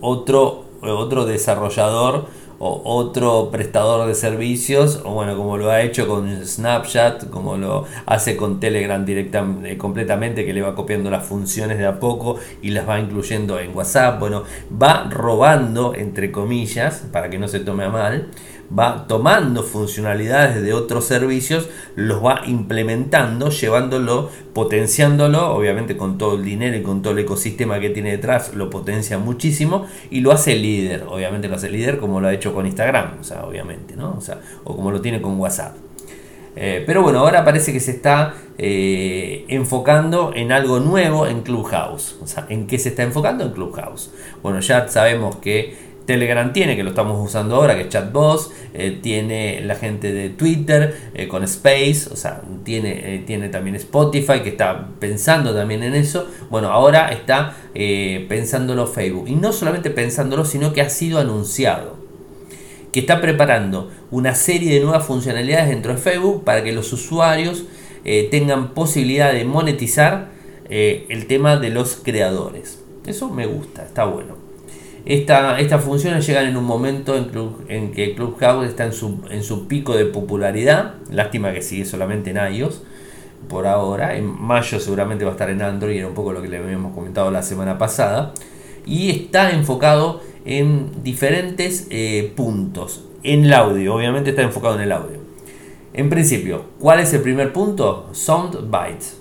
otro, 0.00 0.64
otro 0.82 1.24
desarrollador 1.24 2.26
o 2.58 2.82
otro 2.84 3.50
prestador 3.50 4.06
de 4.08 4.14
servicios, 4.14 5.00
o 5.04 5.12
bueno, 5.12 5.36
como 5.36 5.56
lo 5.56 5.70
ha 5.70 5.82
hecho 5.82 6.08
con 6.08 6.44
Snapchat, 6.44 7.30
como 7.30 7.56
lo 7.56 7.84
hace 8.06 8.36
con 8.36 8.58
Telegram 8.58 9.04
directamente, 9.04 9.72
eh, 9.72 9.78
completamente, 9.78 10.44
que 10.44 10.52
le 10.52 10.62
va 10.62 10.74
copiando 10.74 11.10
las 11.10 11.24
funciones 11.24 11.78
de 11.78 11.86
a 11.86 12.00
poco 12.00 12.36
y 12.60 12.70
las 12.70 12.88
va 12.88 12.98
incluyendo 12.98 13.60
en 13.60 13.76
WhatsApp. 13.76 14.18
Bueno, 14.18 14.44
va 14.70 15.08
robando, 15.08 15.94
entre 15.94 16.32
comillas, 16.32 17.06
para 17.12 17.30
que 17.30 17.38
no 17.38 17.48
se 17.48 17.60
tome 17.60 17.84
a 17.84 17.90
mal, 17.90 18.28
va 18.76 19.06
tomando 19.06 19.62
funcionalidades 19.62 20.62
de 20.62 20.72
otros 20.72 21.06
servicios, 21.06 21.68
los 21.94 22.25
va 22.25 22.42
implementando, 22.46 23.50
llevándolo, 23.50 24.30
potenciándolo, 24.52 25.54
obviamente 25.54 25.96
con 25.96 26.18
todo 26.18 26.37
el 26.37 26.44
dinero 26.44 26.76
y 26.76 26.82
con 26.82 27.02
todo 27.02 27.12
el 27.14 27.20
ecosistema 27.20 27.80
que 27.80 27.90
tiene 27.90 28.10
detrás, 28.10 28.54
lo 28.54 28.70
potencia 28.70 29.18
muchísimo 29.18 29.87
y 30.10 30.20
lo 30.20 30.32
hace 30.32 30.54
líder, 30.54 31.04
obviamente 31.08 31.48
lo 31.48 31.56
hace 31.56 31.70
líder 31.70 31.98
como 31.98 32.20
lo 32.20 32.28
ha 32.28 32.34
hecho 32.34 32.52
con 32.52 32.66
Instagram, 32.66 33.20
o 33.20 33.25
sea, 33.25 33.44
obviamente, 33.44 33.96
¿no? 33.96 34.14
O, 34.18 34.20
sea, 34.20 34.40
o 34.64 34.76
como 34.76 34.90
lo 34.90 35.00
tiene 35.00 35.20
con 35.22 35.38
WhatsApp. 35.38 35.75
Eh, 36.60 36.82
pero 36.84 37.02
bueno, 37.02 37.20
ahora 37.20 37.44
parece 37.44 37.72
que 37.72 37.78
se 37.78 37.92
está 37.92 38.34
eh, 38.58 39.44
enfocando 39.46 40.32
en 40.34 40.50
algo 40.50 40.80
nuevo 40.80 41.25
en 41.28 41.42
Clubhouse. 41.42 42.18
O 42.20 42.26
sea, 42.26 42.46
¿en 42.48 42.66
qué 42.66 42.80
se 42.80 42.88
está 42.88 43.04
enfocando? 43.04 43.44
En 43.44 43.52
Clubhouse. 43.52 44.12
Bueno, 44.42 44.58
ya 44.58 44.88
sabemos 44.88 45.37
que 45.37 45.76
Telegram 46.08 46.52
tiene, 46.52 46.74
que 46.74 46.82
lo 46.82 46.90
estamos 46.90 47.24
usando 47.24 47.54
ahora, 47.54 47.76
que 47.76 47.82
es 47.82 47.88
Chatbox, 47.90 48.50
eh, 48.74 48.98
tiene 49.00 49.60
la 49.60 49.76
gente 49.76 50.12
de 50.12 50.30
Twitter 50.30 50.96
con 51.28 51.44
Space, 51.44 52.08
o 52.10 52.16
sea, 52.16 52.42
tiene, 52.64 53.22
tiene 53.26 53.48
también 53.50 53.76
Spotify, 53.76 54.40
que 54.42 54.48
está 54.48 54.88
pensando 54.98 55.54
también 55.54 55.84
en 55.84 55.94
eso. 55.94 56.26
Bueno, 56.50 56.70
ahora 56.72 57.10
está 57.10 57.54
pensándolo 58.28 58.86
Facebook. 58.86 59.28
Y 59.28 59.34
no 59.36 59.52
solamente 59.52 59.90
pensándolo, 59.90 60.44
sino 60.44 60.72
que 60.72 60.80
ha 60.80 60.90
sido 60.90 61.20
anunciado 61.20 61.98
que 62.92 63.00
está 63.00 63.20
preparando 63.20 63.90
una 64.10 64.34
serie 64.34 64.74
de 64.74 64.80
nuevas 64.80 65.04
funcionalidades 65.04 65.68
dentro 65.68 65.92
de 65.92 65.98
Facebook 65.98 66.44
para 66.44 66.64
que 66.64 66.72
los 66.72 66.92
usuarios 66.92 67.64
eh, 68.04 68.28
tengan 68.30 68.74
posibilidad 68.74 69.32
de 69.32 69.44
monetizar 69.44 70.30
eh, 70.70 71.06
el 71.08 71.26
tema 71.26 71.56
de 71.56 71.70
los 71.70 71.96
creadores. 71.96 72.82
Eso 73.06 73.28
me 73.30 73.46
gusta, 73.46 73.84
está 73.84 74.04
bueno. 74.04 74.38
Esta, 75.08 75.58
estas 75.58 75.82
funciones 75.82 76.26
llegan 76.26 76.48
en 76.48 76.58
un 76.58 76.64
momento 76.64 77.16
en, 77.16 77.30
en 77.68 77.92
que 77.92 78.14
Clubhouse 78.14 78.68
está 78.68 78.84
en 78.84 78.92
su, 78.92 79.20
en 79.30 79.42
su, 79.42 79.66
pico 79.66 79.96
de 79.96 80.04
popularidad. 80.04 80.96
Lástima 81.10 81.50
que 81.54 81.62
sigue 81.62 81.86
solamente 81.86 82.28
en 82.28 82.54
iOS 82.54 82.82
por 83.48 83.66
ahora. 83.66 84.18
En 84.18 84.26
mayo 84.26 84.78
seguramente 84.78 85.24
va 85.24 85.30
a 85.30 85.32
estar 85.32 85.48
en 85.48 85.62
Android, 85.62 85.96
era 85.96 86.08
un 86.08 86.12
poco 86.12 86.34
lo 86.34 86.42
que 86.42 86.48
le 86.48 86.58
habíamos 86.58 86.94
comentado 86.94 87.30
la 87.30 87.42
semana 87.42 87.78
pasada. 87.78 88.34
Y 88.84 89.08
está 89.08 89.50
enfocado 89.52 90.20
en 90.44 91.02
diferentes 91.02 91.86
eh, 91.88 92.30
puntos. 92.36 93.06
En 93.22 93.46
el 93.46 93.54
audio, 93.54 93.94
obviamente 93.94 94.28
está 94.28 94.42
enfocado 94.42 94.74
en 94.74 94.82
el 94.82 94.92
audio. 94.92 95.16
En 95.94 96.10
principio, 96.10 96.64
¿cuál 96.78 97.00
es 97.00 97.14
el 97.14 97.22
primer 97.22 97.54
punto? 97.54 98.10
Sound 98.12 98.70
bites. 98.70 99.16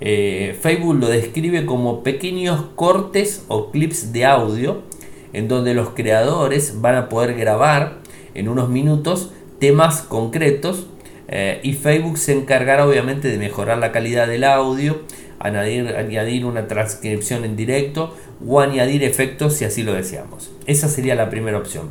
Eh, 0.00 0.58
Facebook 0.58 0.98
lo 0.98 1.08
describe 1.08 1.66
como 1.66 2.02
pequeños 2.02 2.62
cortes 2.76 3.44
o 3.48 3.70
clips 3.70 4.14
de 4.14 4.24
audio 4.24 4.90
en 5.32 5.48
donde 5.48 5.74
los 5.74 5.90
creadores 5.90 6.80
van 6.80 6.94
a 6.96 7.08
poder 7.08 7.34
grabar 7.34 7.98
en 8.34 8.48
unos 8.48 8.68
minutos 8.68 9.32
temas 9.58 10.02
concretos 10.02 10.86
eh, 11.28 11.60
y 11.62 11.72
Facebook 11.74 12.18
se 12.18 12.32
encargará 12.32 12.86
obviamente 12.86 13.28
de 13.28 13.38
mejorar 13.38 13.78
la 13.78 13.92
calidad 13.92 14.26
del 14.26 14.44
audio, 14.44 15.02
añadir, 15.38 15.88
añadir 15.96 16.44
una 16.44 16.68
transcripción 16.68 17.44
en 17.44 17.56
directo 17.56 18.14
o 18.46 18.60
añadir 18.60 19.02
efectos 19.04 19.54
si 19.54 19.64
así 19.64 19.82
lo 19.82 19.94
deseamos. 19.94 20.50
Esa 20.66 20.88
sería 20.88 21.14
la 21.14 21.30
primera 21.30 21.58
opción. 21.58 21.90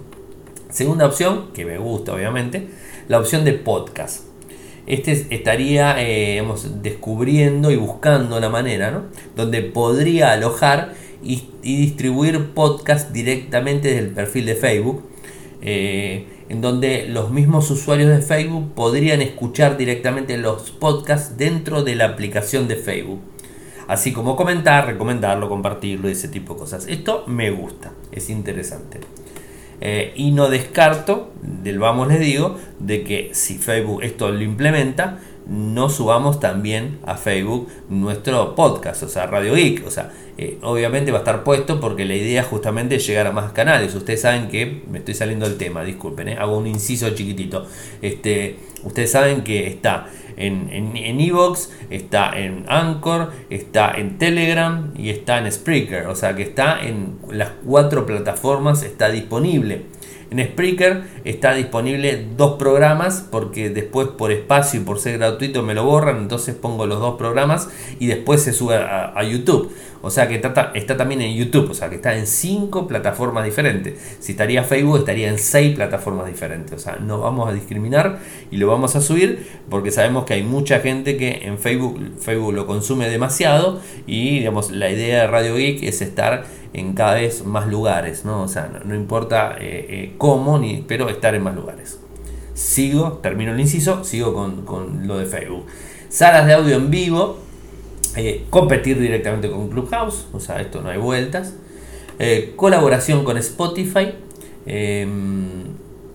Segunda 0.69 1.05
opción, 1.05 1.51
que 1.53 1.65
me 1.65 1.77
gusta 1.77 2.13
obviamente, 2.13 2.67
la 3.07 3.19
opción 3.19 3.43
de 3.43 3.53
podcast. 3.53 4.25
Este 4.87 5.27
estaría 5.29 5.95
eh, 5.99 6.43
descubriendo 6.81 7.71
y 7.71 7.75
buscando 7.75 8.39
la 8.39 8.49
manera 8.49 8.91
¿no? 8.91 9.03
donde 9.35 9.61
podría 9.61 10.31
alojar 10.31 10.93
y, 11.23 11.43
distribuir 11.61 12.53
podcast 12.53 13.11
directamente 13.11 13.89
desde 13.89 14.07
el 14.07 14.13
perfil 14.13 14.45
de 14.45 14.55
Facebook. 14.55 15.03
Eh, 15.63 16.25
en 16.49 16.59
donde 16.59 17.07
los 17.07 17.31
mismos 17.31 17.69
usuarios 17.71 18.09
de 18.09 18.21
Facebook 18.21 18.73
podrían 18.73 19.21
escuchar 19.21 19.77
directamente 19.77 20.37
los 20.37 20.71
podcasts 20.71 21.37
dentro 21.37 21.83
de 21.83 21.95
la 21.95 22.05
aplicación 22.05 22.67
de 22.67 22.75
Facebook 22.75 23.21
así 23.91 24.13
como 24.13 24.37
comentar, 24.37 24.87
recomendarlo, 24.87 25.49
compartirlo 25.49 26.07
y 26.07 26.13
ese 26.13 26.29
tipo 26.29 26.53
de 26.53 26.59
cosas. 26.61 26.85
Esto 26.87 27.25
me 27.27 27.51
gusta, 27.51 27.91
es 28.13 28.29
interesante. 28.29 29.01
Eh, 29.81 30.13
y 30.15 30.31
no 30.31 30.49
descarto, 30.49 31.33
del 31.41 31.77
vamos 31.77 32.07
les 32.07 32.21
digo, 32.21 32.57
de 32.79 33.03
que 33.03 33.31
si 33.33 33.57
Facebook 33.57 34.01
esto 34.03 34.31
lo 34.31 34.41
implementa, 34.43 35.19
no 35.51 35.89
subamos 35.89 36.39
también 36.39 36.99
a 37.05 37.17
Facebook 37.17 37.67
nuestro 37.89 38.55
podcast, 38.55 39.03
o 39.03 39.09
sea, 39.09 39.27
Radio 39.27 39.53
Geek. 39.53 39.85
O 39.85 39.91
sea, 39.91 40.13
eh, 40.37 40.57
obviamente 40.61 41.11
va 41.11 41.17
a 41.17 41.21
estar 41.21 41.43
puesto 41.43 41.81
porque 41.81 42.05
la 42.05 42.15
idea 42.15 42.41
justamente 42.43 42.95
es 42.95 43.05
llegar 43.05 43.27
a 43.27 43.33
más 43.33 43.51
canales. 43.51 43.93
Ustedes 43.93 44.21
saben 44.21 44.47
que 44.47 44.83
me 44.89 44.99
estoy 44.99 45.13
saliendo 45.13 45.47
del 45.47 45.57
tema, 45.57 45.83
disculpen, 45.83 46.29
eh, 46.29 46.37
hago 46.39 46.57
un 46.57 46.67
inciso 46.67 47.09
chiquitito. 47.09 47.67
Este, 48.01 48.59
ustedes 48.83 49.11
saben 49.11 49.43
que 49.43 49.67
está 49.67 50.07
en 50.37 51.19
Evox, 51.19 51.69
en, 51.89 51.97
está 51.97 52.39
en 52.39 52.63
Anchor, 52.69 53.31
está 53.49 53.91
en 53.91 54.17
Telegram 54.17 54.93
y 54.95 55.09
está 55.09 55.37
en 55.39 55.51
Spreaker. 55.51 56.07
O 56.07 56.15
sea 56.15 56.33
que 56.33 56.43
está 56.43 56.81
en 56.81 57.17
las 57.29 57.49
cuatro 57.65 58.05
plataformas, 58.05 58.83
está 58.83 59.09
disponible. 59.09 59.81
En 60.31 60.41
Spreaker 60.41 61.03
está 61.25 61.53
disponible 61.55 62.25
dos 62.37 62.53
programas 62.57 63.27
porque 63.29 63.69
después 63.69 64.07
por 64.07 64.31
espacio 64.31 64.79
y 64.79 64.83
por 64.83 64.97
ser 64.97 65.17
gratuito 65.17 65.61
me 65.61 65.73
lo 65.73 65.83
borran, 65.83 66.19
entonces 66.19 66.55
pongo 66.55 66.85
los 66.85 67.01
dos 67.01 67.17
programas 67.17 67.67
y 67.99 68.07
después 68.07 68.41
se 68.41 68.53
sube 68.53 68.77
a, 68.77 69.21
YouTube. 69.23 69.73
O 70.01 70.09
sea 70.09 70.29
que 70.29 70.35
está, 70.35 70.71
está, 70.73 70.95
también 70.95 71.19
en 71.19 71.35
YouTube, 71.35 71.69
o 71.71 71.73
sea 71.73 71.89
que 71.89 71.95
está 71.95 72.15
en 72.15 72.27
cinco 72.27 72.87
plataformas 72.87 73.43
diferentes. 73.43 73.99
Si 74.19 74.31
estaría 74.31 74.63
Facebook, 74.63 74.99
estaría 74.99 75.27
en 75.27 75.37
seis 75.37 75.75
plataformas 75.75 76.27
diferentes. 76.27 76.73
O 76.73 76.79
sea, 76.79 76.95
no 76.95 77.19
vamos 77.19 77.49
a 77.49 77.53
discriminar 77.53 78.19
y 78.49 78.55
lo 78.55 78.67
vamos 78.67 78.95
a 78.95 79.01
subir 79.01 79.45
porque 79.69 79.91
sabemos 79.91 80.23
que 80.23 80.35
hay 80.35 80.43
mucha 80.43 80.79
gente 80.79 81.17
que 81.17 81.41
en 81.43 81.59
Facebook, 81.59 81.99
Facebook 82.19 82.53
lo 82.53 82.65
consume 82.65 83.09
demasiado 83.09 83.81
y 84.07 84.39
digamos, 84.39 84.71
la 84.71 84.89
idea 84.89 85.23
de 85.23 85.27
Radio 85.27 85.55
Geek 85.57 85.83
es 85.83 86.01
estar 86.01 86.45
en 86.73 86.93
cada 86.93 87.15
vez 87.15 87.45
más 87.45 87.67
lugares, 87.67 88.23
¿no? 88.25 88.43
O 88.43 88.47
sea, 88.47 88.71
no, 88.85 88.95
importa 88.95 89.55
eh, 89.59 89.85
eh, 89.89 90.13
cómo, 90.17 90.57
ni, 90.57 90.83
pero 90.87 91.09
estar 91.09 91.35
en 91.35 91.43
más 91.43 91.55
lugares. 91.55 91.99
Sigo, 92.53 93.19
termino 93.21 93.53
el 93.53 93.59
inciso, 93.59 94.03
sigo 94.03 94.33
con, 94.65 95.07
lo 95.07 95.17
de 95.17 95.25
Facebook. 95.25 95.65
Salas 96.09 96.45
de 96.45 96.53
audio 96.53 96.75
en 96.75 96.89
vivo, 96.89 97.39
eh, 98.15 98.45
competir 98.49 98.99
directamente 98.99 99.49
con 99.49 99.69
Clubhouse, 99.69 100.27
o 100.33 100.39
sea, 100.39 100.61
esto 100.61 100.81
no 100.81 100.89
hay 100.89 100.97
vueltas. 100.97 101.55
colaboración 102.55 103.23
con 103.23 103.37
Spotify. 103.37 104.13
Em, 104.65 105.63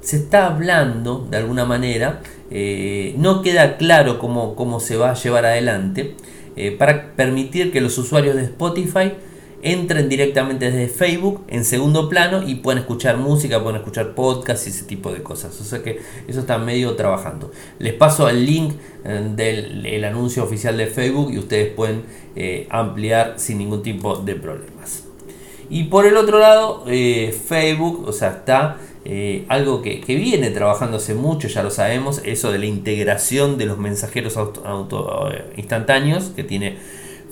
se 0.01 0.17
está 0.19 0.47
hablando 0.47 1.27
de 1.29 1.37
alguna 1.39 1.65
manera, 1.65 2.21
no 3.17 3.43
queda 3.43 3.77
claro 3.77 4.21
cómo, 4.21 4.55
cómo, 4.55 4.79
se 4.79 4.97
va 4.97 5.11
a 5.11 5.15
llevar 5.15 5.45
adelante, 5.47 6.15
para 6.79 7.13
permitir 7.17 7.73
que 7.73 7.81
los 7.81 7.99
usuarios 7.99 8.37
de 8.37 8.45
Spotify 8.45 9.15
entren 9.63 10.09
directamente 10.09 10.71
desde 10.71 10.89
Facebook 10.89 11.45
en 11.49 11.65
segundo 11.65 12.09
plano 12.09 12.47
y 12.47 12.57
pueden 12.57 12.81
escuchar 12.81 13.17
música, 13.17 13.63
pueden 13.63 13.77
escuchar 13.77 14.15
podcasts 14.15 14.67
y 14.67 14.71
ese 14.71 14.85
tipo 14.85 15.13
de 15.13 15.23
cosas. 15.23 15.61
O 15.61 15.65
sea 15.65 15.83
que 15.83 16.01
eso 16.29 16.41
está 16.41 16.59
medio 16.59 16.95
trabajando. 16.95 17.51
Les 17.79 17.95
paso 17.95 18.29
el 18.29 18.45
link 18.45 18.75
eh, 19.05 19.33
del 19.35 20.05
anuncio 20.05 20.45
oficial 20.45 20.77
de 20.77 20.87
Facebook 20.87 21.33
y 21.33 21.39
ustedes 21.39 21.73
pueden 21.73 22.05
eh, 22.35 22.67
ampliar 22.71 23.35
sin 23.37 23.59
ningún 23.59 23.83
tipo 23.83 24.17
de 24.17 24.35
problemas. 24.35 25.05
Y 25.69 25.85
por 25.85 26.07
el 26.07 26.17
otro 26.17 26.39
lado, 26.39 26.85
eh, 26.87 27.37
Facebook, 27.47 28.05
o 28.07 28.13
sea, 28.13 28.31
está 28.31 28.79
algo 29.49 29.83
que, 29.83 30.03
viene 30.09 30.51
trabajando 30.51 30.97
hace 30.97 31.15
mucho, 31.15 31.47
ya 31.47 31.63
lo 31.63 31.71
sabemos, 31.71 32.21
eso 32.25 32.51
de 32.51 32.59
la 32.59 32.67
integración 32.67 33.57
de 33.57 33.67
los 33.67 33.79
mensajeros 33.79 34.37
auto, 34.37 35.31
instantáneos 35.57 36.33
que 36.35 36.43
tiene 36.43 36.77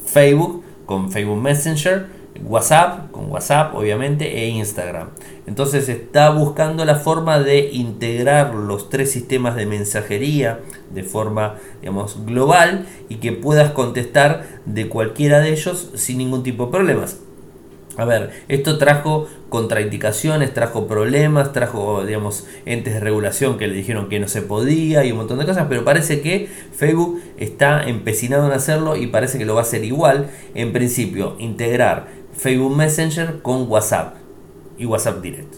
Facebook 0.07 0.63
con 0.87 1.11
Facebook 1.11 1.41
Messenger, 1.41 2.07
WhatsApp, 2.43 3.11
con 3.11 3.31
WhatsApp 3.31 3.75
obviamente, 3.75 4.43
e 4.43 4.49
Instagram. 4.49 5.11
Entonces 5.47 5.89
está 5.89 6.31
buscando 6.31 6.85
la 6.85 6.97
forma 6.97 7.39
de 7.39 7.71
integrar 7.73 8.55
los 8.55 8.89
tres 8.89 9.13
sistemas 9.13 9.57
de 9.57 9.67
mensajería 9.67 10.61
de 10.93 11.03
forma, 11.03 11.57
digamos, 11.81 12.25
global 12.25 12.87
y 13.09 13.17
que 13.17 13.33
puedas 13.33 13.73
contestar 13.73 14.45
de 14.65 14.89
cualquiera 14.89 15.41
de 15.41 15.53
ellos 15.53 15.91
sin 15.95 16.19
ningún 16.19 16.43
tipo 16.43 16.67
de 16.67 16.73
problemas. 16.73 17.21
A 17.97 18.05
ver, 18.05 18.31
esto 18.49 18.77
trajo 18.77 19.29
contraindicaciones, 19.49 20.53
trajo 20.53 20.89
problemas, 20.89 21.53
trajo, 21.53 22.05
digamos, 22.05 22.45
entes 22.67 22.95
de 22.95 23.01
regulación 23.01 23.57
que 23.57 23.69
le 23.69 23.75
dijeron 23.75 24.09
que 24.09 24.19
no 24.19 24.27
se 24.27 24.43
podía 24.43 25.05
y 25.05 25.13
un 25.13 25.19
montón 25.19 25.39
de 25.39 25.47
cosas, 25.47 25.67
pero 25.69 25.85
parece 25.85 26.21
que 26.21 26.49
Facebook 26.73 27.23
está 27.39 27.85
empecinado 27.85 28.47
en 28.47 28.53
hacerlo 28.53 28.97
y 28.97 29.07
parece 29.07 29.39
que 29.39 29.45
lo 29.45 29.55
va 29.55 29.61
a 29.61 29.63
hacer 29.63 29.85
igual. 29.85 30.31
En 30.55 30.73
principio, 30.73 31.37
integrar 31.39 32.09
Facebook 32.33 32.77
Messenger 32.77 33.43
con 33.43 33.71
WhatsApp 33.71 34.17
y 34.77 34.87
WhatsApp 34.87 35.23
Direct. 35.23 35.55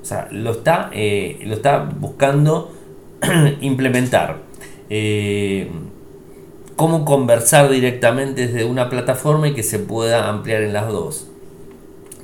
O 0.00 0.04
sea, 0.04 0.28
lo 0.30 0.52
está, 0.52 0.90
eh, 0.94 1.40
lo 1.44 1.54
está 1.54 1.84
buscando 1.84 2.72
implementar. 3.60 4.38
Eh, 4.88 5.70
cómo 6.74 7.04
conversar 7.04 7.68
directamente 7.68 8.46
desde 8.46 8.64
una 8.64 8.88
plataforma 8.88 9.48
y 9.48 9.52
que 9.52 9.62
se 9.62 9.78
pueda 9.78 10.30
ampliar 10.30 10.62
en 10.62 10.72
las 10.72 10.88
dos. 10.88 11.29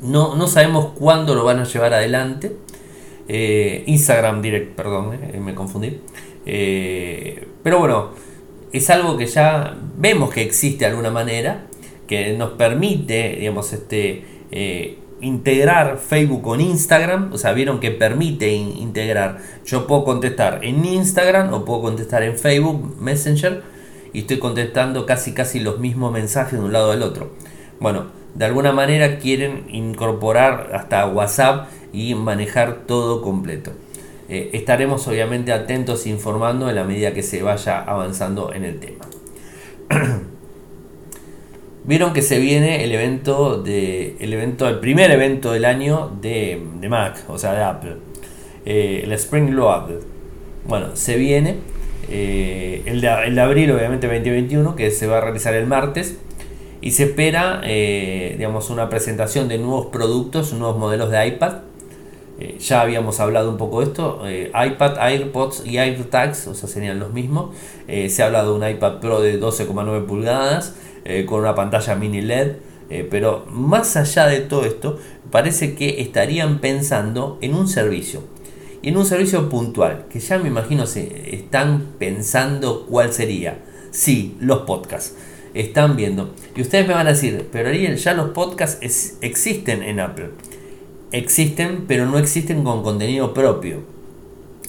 No, 0.02 0.36
no 0.36 0.46
sabemos 0.46 0.92
cuándo 0.98 1.34
lo 1.34 1.44
van 1.44 1.58
a 1.60 1.64
llevar 1.64 1.94
adelante. 1.94 2.56
Instagram 3.28 4.40
Direct, 4.42 4.76
perdón, 4.76 5.18
me 5.40 5.54
confundí. 5.54 6.00
pero 6.44 7.78
bueno, 7.78 8.10
es 8.72 8.90
algo 8.90 9.16
que 9.16 9.26
ya 9.26 9.76
vemos 9.96 10.32
que 10.32 10.42
existe 10.42 10.84
de 10.84 10.90
alguna 10.90 11.10
manera, 11.10 11.66
que 12.06 12.34
nos 12.34 12.50
permite, 12.52 13.36
digamos, 13.38 13.72
este, 13.72 14.24
eh, 14.50 14.98
integrar 15.20 15.98
Facebook 15.98 16.42
con 16.42 16.60
Instagram, 16.60 17.32
o 17.32 17.38
sea, 17.38 17.52
vieron 17.52 17.80
que 17.80 17.90
permite 17.90 18.52
integrar. 18.52 19.38
Yo 19.64 19.86
puedo 19.86 20.04
contestar 20.04 20.60
en 20.62 20.84
Instagram 20.84 21.52
o 21.52 21.64
puedo 21.64 21.82
contestar 21.82 22.22
en 22.22 22.36
Facebook 22.36 22.96
Messenger 23.00 23.62
y 24.12 24.20
estoy 24.20 24.38
contestando 24.38 25.06
casi 25.06 25.32
casi 25.32 25.60
los 25.60 25.78
mismos 25.78 26.12
mensajes 26.12 26.58
de 26.58 26.64
un 26.64 26.72
lado 26.72 26.92
al 26.92 27.02
otro. 27.02 27.32
Bueno, 27.80 28.06
de 28.36 28.44
alguna 28.44 28.72
manera 28.72 29.18
quieren 29.18 29.64
incorporar 29.68 30.70
hasta 30.74 31.06
WhatsApp 31.06 31.68
y 31.92 32.14
manejar 32.14 32.82
todo 32.86 33.22
completo. 33.22 33.72
Eh, 34.28 34.50
estaremos 34.52 35.06
obviamente 35.08 35.52
atentos 35.52 36.06
informando 36.06 36.68
en 36.68 36.76
la 36.76 36.84
medida 36.84 37.14
que 37.14 37.22
se 37.22 37.42
vaya 37.42 37.82
avanzando 37.82 38.52
en 38.52 38.64
el 38.64 38.78
tema. 38.78 39.06
Vieron 41.84 42.12
que 42.12 42.20
se 42.20 42.40
viene 42.40 42.82
el 42.82 42.92
evento 42.92 43.62
de 43.62 44.16
el 44.18 44.32
evento 44.32 44.68
el 44.68 44.80
primer 44.80 45.12
evento 45.12 45.52
del 45.52 45.64
año 45.64 46.10
de, 46.20 46.60
Mac, 46.90 47.22
o 47.28 47.38
sea 47.38 47.52
de 47.52 47.62
Apple, 47.62 47.96
eh, 48.66 49.02
el 49.04 49.12
Spring 49.12 49.50
Globe. 49.50 50.00
Bueno, 50.66 50.96
se 50.96 51.16
viene 51.16 51.58
eh, 52.10 52.82
el, 52.86 53.00
de, 53.00 53.08
el, 53.26 53.36
de, 53.36 53.40
abril, 53.40 53.70
obviamente 53.70 54.08
2021, 54.08 54.74
que 54.74 54.90
se 54.90 55.06
va 55.06 55.18
a 55.18 55.20
realizar 55.20 55.54
el 55.54 55.68
martes 55.68 56.18
y 56.80 56.90
se 56.92 57.04
espera, 57.04 57.62
digamos, 57.62 58.70
una 58.70 58.88
presentación 58.88 59.48
de 59.48 59.58
nuevos 59.58 59.86
productos, 59.86 60.52
nuevos 60.52 60.78
modelos 60.78 61.10
de 61.10 61.26
iPad 61.26 61.54
eh, 62.38 62.58
ya 62.60 62.82
habíamos 62.82 63.18
hablado 63.20 63.50
un 63.50 63.56
poco 63.56 63.80
de 63.80 63.86
esto, 63.86 64.20
eh, 64.26 64.52
iPad, 64.54 64.98
AirPods 64.98 65.64
y 65.64 65.78
AirTags, 65.78 66.48
o 66.48 66.54
sea, 66.54 66.68
serían 66.68 66.98
los 66.98 67.12
mismos. 67.12 67.54
Eh, 67.88 68.10
se 68.10 68.22
ha 68.22 68.26
hablado 68.26 68.52
de 68.52 68.64
un 68.64 68.68
iPad 68.68 69.00
Pro 69.00 69.20
de 69.20 69.40
12,9 69.40 70.06
pulgadas 70.06 70.74
con 71.26 71.38
una 71.38 71.54
pantalla 71.54 71.94
mini 71.94 72.20
LED. 72.20 72.56
pero 73.10 73.46
más 73.48 73.96
allá 73.96 74.26
de 74.26 74.40
todo 74.40 74.64
esto, 74.64 74.98
parece 75.30 75.76
que 75.76 76.00
estarían 76.00 76.58
pensando 76.58 77.38
en 77.40 77.54
un 77.54 77.68
servicio. 77.68 78.24
Y 78.82 78.88
en 78.88 78.96
un 78.96 79.06
servicio 79.06 79.48
puntual, 79.48 80.06
que 80.10 80.18
ya 80.18 80.38
me 80.38 80.48
imagino 80.48 80.84
se 80.84 81.32
están 81.32 81.92
pensando 82.00 82.86
cuál 82.86 83.12
sería. 83.12 83.58
Sí, 83.92 84.36
los 84.40 84.62
podcasts. 84.62 85.14
Están 85.58 85.96
viendo. 85.96 86.34
Y 86.54 86.60
ustedes 86.60 86.86
me 86.86 86.94
van 86.94 87.06
a 87.06 87.10
decir, 87.10 87.48
pero 87.50 87.68
Ariel, 87.68 87.96
ya 87.96 88.14
los 88.14 88.30
podcasts 88.30 89.16
existen 89.20 89.82
en 89.82 90.00
Apple 90.00 90.30
existen, 91.12 91.84
pero 91.86 92.06
no 92.06 92.18
existen 92.18 92.64
con 92.64 92.82
contenido 92.82 93.34
propio. 93.34 93.82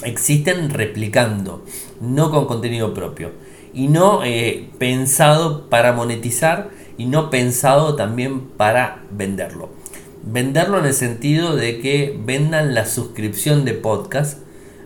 Existen 0.04 0.69
replicando, 0.69 1.63
no 2.00 2.32
con 2.32 2.45
contenido 2.45 2.93
propio. 2.93 3.32
Y 3.73 3.88
no 3.88 4.23
eh, 4.23 4.69
pensado 4.78 5.69
para 5.69 5.93
monetizar 5.93 6.69
y 6.97 7.06
no 7.06 7.30
pensado 7.30 7.95
también 7.95 8.41
para 8.41 9.04
venderlo. 9.12 9.69
Venderlo 10.23 10.80
en 10.80 10.86
el 10.86 10.93
sentido 10.93 11.56
de 11.56 11.80
que 11.80 12.17
vendan 12.23 12.73
la 12.73 12.86
suscripción 12.86 13.65
de 13.65 13.73
podcast 13.73 14.39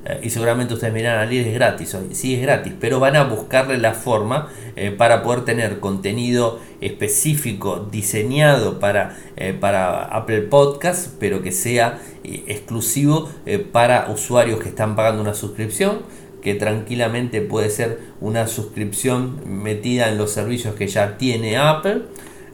eh, 0.03 0.19
y 0.23 0.29
seguramente 0.31 0.73
ustedes 0.73 0.93
miran, 0.93 1.19
Ali 1.19 1.37
es 1.39 1.53
gratis, 1.53 1.95
sí 2.13 2.33
es 2.33 2.41
gratis, 2.41 2.73
pero 2.79 2.99
van 2.99 3.15
a 3.15 3.23
buscarle 3.23 3.77
la 3.77 3.93
forma 3.93 4.49
eh, 4.75 4.89
para 4.91 5.21
poder 5.21 5.45
tener 5.45 5.79
contenido 5.79 6.59
específico 6.81 7.87
diseñado 7.91 8.79
para, 8.79 9.15
eh, 9.35 9.55
para 9.59 10.05
Apple 10.05 10.41
Podcast, 10.41 11.09
pero 11.19 11.43
que 11.43 11.51
sea 11.51 11.99
exclusivo 12.23 13.29
para 13.71 14.11
usuarios 14.11 14.59
que 14.59 14.69
están 14.69 14.95
pagando 14.95 15.21
una 15.21 15.33
suscripción, 15.33 16.01
que 16.41 16.53
tranquilamente 16.53 17.41
puede 17.41 17.69
ser 17.69 17.99
una 18.19 18.47
suscripción 18.47 19.39
metida 19.45 20.09
en 20.09 20.17
los 20.17 20.31
servicios 20.31 20.75
que 20.75 20.87
ya 20.87 21.17
tiene 21.17 21.57
Apple 21.57 22.03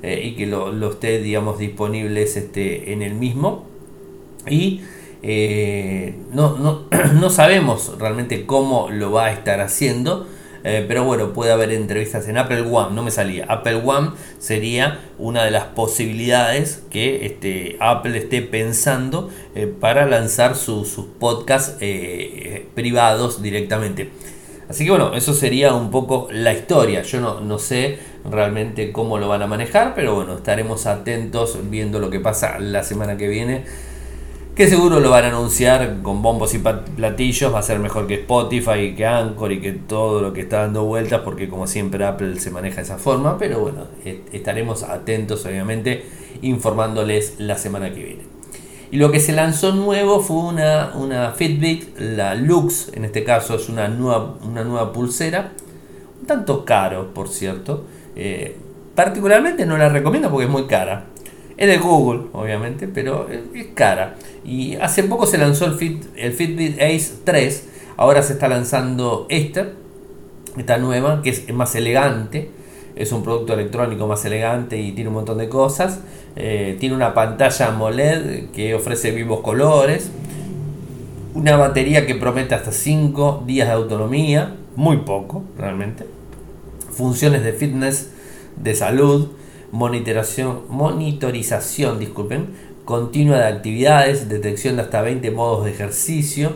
y 0.04 0.36
que 0.36 0.46
lo, 0.46 0.72
lo 0.72 0.92
esté, 0.92 1.20
digamos, 1.20 1.60
disponibles 1.60 2.38
este, 2.38 2.94
en 2.94 3.02
el 3.02 3.16
mismo. 3.16 3.66
Y 4.50 4.82
eh, 5.24 6.16
no, 6.32 6.58
no, 6.58 6.84
no, 7.14 7.30
sabemos 7.30 7.94
realmente 8.00 8.46
cómo 8.46 8.90
lo 8.90 9.12
va 9.12 9.26
a 9.26 9.32
estar 9.32 9.62
haciendo. 9.62 10.28
Eh, 10.64 10.84
pero 10.86 11.06
bueno, 11.06 11.32
puede 11.32 11.54
haber 11.54 11.72
entrevistas 11.72 12.28
en 12.28 12.38
Apple 12.38 12.62
One, 12.62 12.94
no 12.94 13.04
me 13.04 13.12
salía. 13.12 13.46
Apple 13.48 13.82
One 13.86 14.12
sería 14.40 15.00
una 15.18 15.46
de 15.46 15.52
las 15.52 15.66
posibilidades 15.66 16.84
que 16.90 17.26
este, 17.26 17.78
Apple 17.80 18.18
esté 18.18 18.42
pensando 18.42 19.30
eh, 19.56 19.68
para 19.68 20.06
lanzar 20.08 20.56
sus 20.56 20.90
podcasts 21.20 21.78
privados 22.74 23.42
directamente. 23.42 24.10
Así 24.68 24.84
que 24.84 24.90
bueno, 24.90 25.14
eso 25.14 25.34
sería 25.34 25.74
un 25.74 25.90
poco 25.90 26.28
la 26.32 26.52
historia. 26.52 27.04
Yo 27.04 27.22
no, 27.22 27.40
no 27.40 27.60
sé 27.60 28.00
realmente 28.30 28.92
cómo 28.92 29.20
lo 29.20 29.30
van 29.30 29.44
a 29.44 29.48
manejar, 29.48 29.94
pero 29.96 30.16
bueno, 30.16 30.36
estaremos 30.36 30.86
atentos 30.86 31.58
viendo 31.70 32.00
lo 32.00 32.10
que 32.10 32.20
pasa 32.20 32.60
la 32.60 32.84
semana 32.84 33.16
que 33.16 33.30
viene 33.30 33.64
que 34.58 34.68
seguro 34.68 35.00
lo 35.00 35.12
van 35.12 35.24
a 35.24 35.28
anunciar 35.28 36.02
con 36.02 36.24
bombos 36.24 36.56
y 36.56 36.58
platillos, 36.58 37.54
va 37.54 37.60
a 37.60 37.62
ser 37.62 37.78
mejor 37.78 38.08
que 38.08 38.16
Spotify, 38.16 38.96
que 38.98 39.06
Anchor 39.06 39.52
y 39.52 39.62
que 39.62 39.72
todo 39.74 40.20
lo 40.20 40.34
que 40.34 40.42
está 40.42 40.62
dando 40.62 40.84
vueltas, 40.84 41.22
porque 41.24 41.48
como 41.48 41.68
siempre 41.68 42.04
Apple 42.04 42.40
se 42.40 42.50
maneja 42.50 42.78
de 42.78 42.82
esa 42.82 42.98
forma, 42.98 43.38
pero 43.38 43.60
bueno, 43.60 43.84
estaremos 44.34 44.82
atentos 44.82 45.46
obviamente 45.46 46.06
informándoles 46.42 47.36
la 47.38 47.56
semana 47.56 47.94
que 47.94 48.04
viene. 48.04 48.24
Y 48.90 48.98
lo 48.98 49.12
que 49.12 49.20
se 49.20 49.32
lanzó 49.32 49.74
nuevo 49.74 50.22
fue 50.22 50.38
una, 50.38 50.94
una 50.96 51.34
Fitbit, 51.34 51.96
la 52.00 52.34
Lux, 52.34 52.92
en 52.96 53.06
este 53.06 53.24
caso 53.24 53.58
es 53.58 53.70
una 53.70 53.90
nueva, 53.90 54.38
una 54.42 54.64
nueva 54.64 54.92
pulsera, 54.92 55.52
un 56.20 56.26
tanto 56.26 56.66
caro 56.66 57.14
por 57.14 57.30
cierto, 57.30 57.86
eh, 58.16 58.58
particularmente 58.96 59.68
no 59.68 59.78
la 59.78 59.90
recomiendo 59.90 60.32
porque 60.32 60.46
es 60.46 60.52
muy 60.52 60.66
cara. 60.66 61.06
Es 61.58 61.68
de 61.68 61.78
Google, 61.78 62.28
obviamente, 62.34 62.88
pero 62.88 63.28
es 63.30 63.66
cara. 63.74 64.16
Y 64.46 64.76
hace 64.76 65.04
poco 65.04 65.26
se 65.26 65.40
lanzó 65.40 65.66
el, 65.66 65.74
Fit, 65.74 66.04
el 66.16 66.32
Fitbit 66.32 66.80
Ace 66.80 67.14
3. 67.24 67.70
Ahora 67.98 68.22
se 68.22 68.34
está 68.34 68.48
lanzando 68.48 69.26
esta, 69.30 69.70
esta 70.56 70.78
nueva, 70.78 71.24
que 71.24 71.32
es 71.32 71.52
más 71.52 71.74
elegante. 71.74 72.52
Es 72.96 73.12
un 73.12 73.24
producto 73.24 73.54
electrónico 73.54 74.06
más 74.08 74.24
elegante 74.26 74.80
y 74.80 74.92
tiene 74.92 75.08
un 75.10 75.16
montón 75.16 75.40
de 75.40 75.50
cosas. 75.50 76.02
Eh, 76.36 76.78
tiene 76.80 76.96
una 76.96 77.16
pantalla 77.16 77.70
AMOLED 77.70 78.52
que 78.52 78.76
ofrece 78.76 79.10
vivos 79.10 79.42
colores. 79.42 80.12
Una 81.34 81.58
batería 81.58 82.06
que 82.06 82.14
promete 82.14 82.54
hasta 82.54 82.72
5 82.72 83.46
días 83.48 83.68
de 83.68 83.74
autonomía. 83.74 84.56
Muy 84.76 84.98
poco, 84.98 85.44
realmente. 85.58 86.06
Funciones 86.92 87.44
de 87.44 87.54
fitness, 87.54 88.12
de 88.58 88.76
salud 88.76 89.30
monitorización, 89.72 90.64
monitorización 90.70 92.00
disculpen, 92.00 92.48
continua 92.86 93.38
de 93.38 93.46
actividades, 93.48 94.30
detección 94.30 94.78
de 94.78 94.84
hasta 94.84 95.02
20 95.02 95.30
modos 95.32 95.66
de 95.66 95.72
ejercicio, 95.72 96.54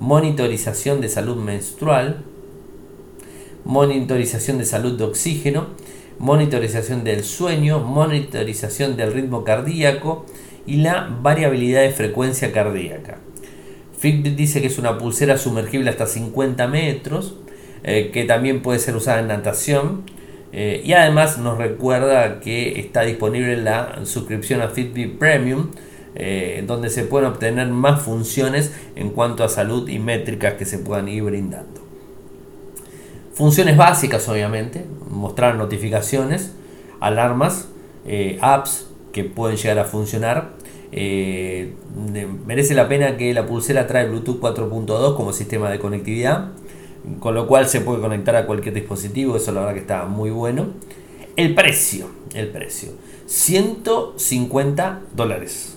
monitorización 0.00 1.00
de 1.00 1.08
salud 1.08 1.36
menstrual, 1.36 2.24
monitorización 3.64 4.58
de 4.58 4.64
salud 4.64 4.98
de 4.98 5.04
oxígeno, 5.04 5.66
monitorización 6.18 7.04
del 7.04 7.24
sueño, 7.24 7.80
monitorización 7.80 8.96
del 8.96 9.12
ritmo 9.12 9.44
cardíaco 9.44 10.24
y 10.66 10.76
la 10.76 11.08
variabilidad 11.22 11.82
de 11.82 11.90
frecuencia 11.90 12.52
cardíaca. 12.52 13.18
Fitbit 13.98 14.36
dice 14.36 14.60
que 14.60 14.68
es 14.68 14.78
una 14.78 14.98
pulsera 14.98 15.38
sumergible 15.38 15.90
hasta 15.90 16.06
50 16.06 16.66
metros, 16.68 17.36
eh, 17.82 18.10
que 18.12 18.24
también 18.24 18.62
puede 18.62 18.78
ser 18.78 18.96
usada 18.96 19.20
en 19.20 19.28
natación, 19.28 20.02
eh, 20.56 20.82
y 20.84 20.92
además 20.92 21.38
nos 21.38 21.58
recuerda 21.58 22.38
que 22.38 22.78
está 22.78 23.00
disponible 23.00 23.56
la 23.56 23.98
suscripción 24.04 24.62
a 24.62 24.68
Fitbit 24.68 25.18
Premium, 25.18 25.70
eh, 26.14 26.62
donde 26.64 26.90
se 26.90 27.02
pueden 27.02 27.28
obtener 27.28 27.66
más 27.66 28.02
funciones 28.02 28.72
en 28.94 29.10
cuanto 29.10 29.42
a 29.42 29.48
salud 29.48 29.88
y 29.88 29.98
métricas 29.98 30.54
que 30.54 30.64
se 30.64 30.78
puedan 30.78 31.08
ir 31.08 31.24
brindando. 31.24 31.82
Funciones 33.32 33.76
básicas, 33.76 34.28
obviamente, 34.28 34.84
mostrar 35.10 35.56
notificaciones, 35.56 36.52
alarmas, 37.00 37.66
eh, 38.06 38.38
apps 38.40 38.86
que 39.12 39.24
pueden 39.24 39.56
llegar 39.56 39.80
a 39.80 39.84
funcionar. 39.84 40.52
merece 42.46 42.74
la 42.74 42.86
pena 42.86 43.16
que 43.16 43.34
la 43.34 43.44
pulsera 43.44 43.88
trae 43.88 44.06
Bluetooth 44.06 44.38
4.2 44.38 45.16
como 45.16 45.32
sistema 45.32 45.68
de 45.68 45.80
conectividad 45.80 46.52
con 47.20 47.34
lo 47.34 47.46
cual 47.46 47.68
se 47.68 47.80
puede 47.80 48.00
conectar 48.00 48.36
a 48.36 48.46
cualquier 48.46 48.74
dispositivo, 48.74 49.36
eso 49.36 49.52
la 49.52 49.60
verdad 49.60 49.74
que 49.74 49.80
está 49.80 50.04
muy 50.06 50.30
bueno. 50.30 50.68
El 51.36 51.54
precio, 51.54 52.08
el 52.34 52.48
precio, 52.48 52.90
150 53.26 55.00
dólares. 55.14 55.76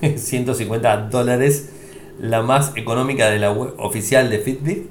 150 0.16 0.96
dólares, 1.08 1.70
la 2.20 2.42
más 2.42 2.72
económica 2.76 3.30
de 3.30 3.38
la 3.38 3.52
web 3.52 3.74
oficial 3.78 4.30
de 4.30 4.38
Fitbit. 4.38 4.86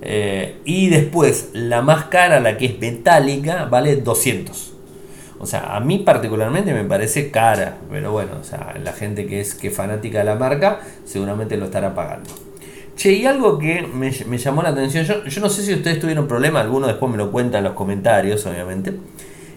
Eh, 0.00 0.58
y 0.64 0.88
después 0.90 1.50
la 1.54 1.82
más 1.82 2.04
cara, 2.04 2.40
la 2.40 2.56
que 2.56 2.66
es 2.66 2.80
metálica, 2.80 3.64
vale 3.64 3.96
200. 3.96 4.74
O 5.40 5.46
sea, 5.46 5.76
a 5.76 5.80
mí 5.80 5.98
particularmente 5.98 6.72
me 6.72 6.84
parece 6.84 7.30
cara, 7.30 7.78
pero 7.90 8.12
bueno, 8.12 8.32
o 8.40 8.44
sea, 8.44 8.74
la 8.82 8.92
gente 8.92 9.26
que 9.26 9.40
es 9.40 9.54
que 9.54 9.70
fanática 9.70 10.18
de 10.18 10.24
la 10.24 10.34
marca 10.34 10.80
seguramente 11.04 11.56
lo 11.56 11.66
estará 11.66 11.94
pagando. 11.94 12.30
Che, 12.98 13.12
y 13.12 13.26
algo 13.26 13.60
que 13.60 13.86
me, 13.86 14.10
llamó 14.10 14.60
la 14.60 14.70
atención, 14.70 15.04
yo, 15.04 15.24
yo, 15.24 15.40
no 15.40 15.48
sé 15.48 15.62
si 15.62 15.72
ustedes 15.72 16.00
tuvieron 16.00 16.26
problemas, 16.26 16.64
alguno 16.64 16.88
después 16.88 17.12
me 17.12 17.16
lo 17.16 17.30
cuenta 17.30 17.58
en 17.58 17.64
los 17.64 17.74
comentarios, 17.74 18.44
obviamente. 18.44 18.92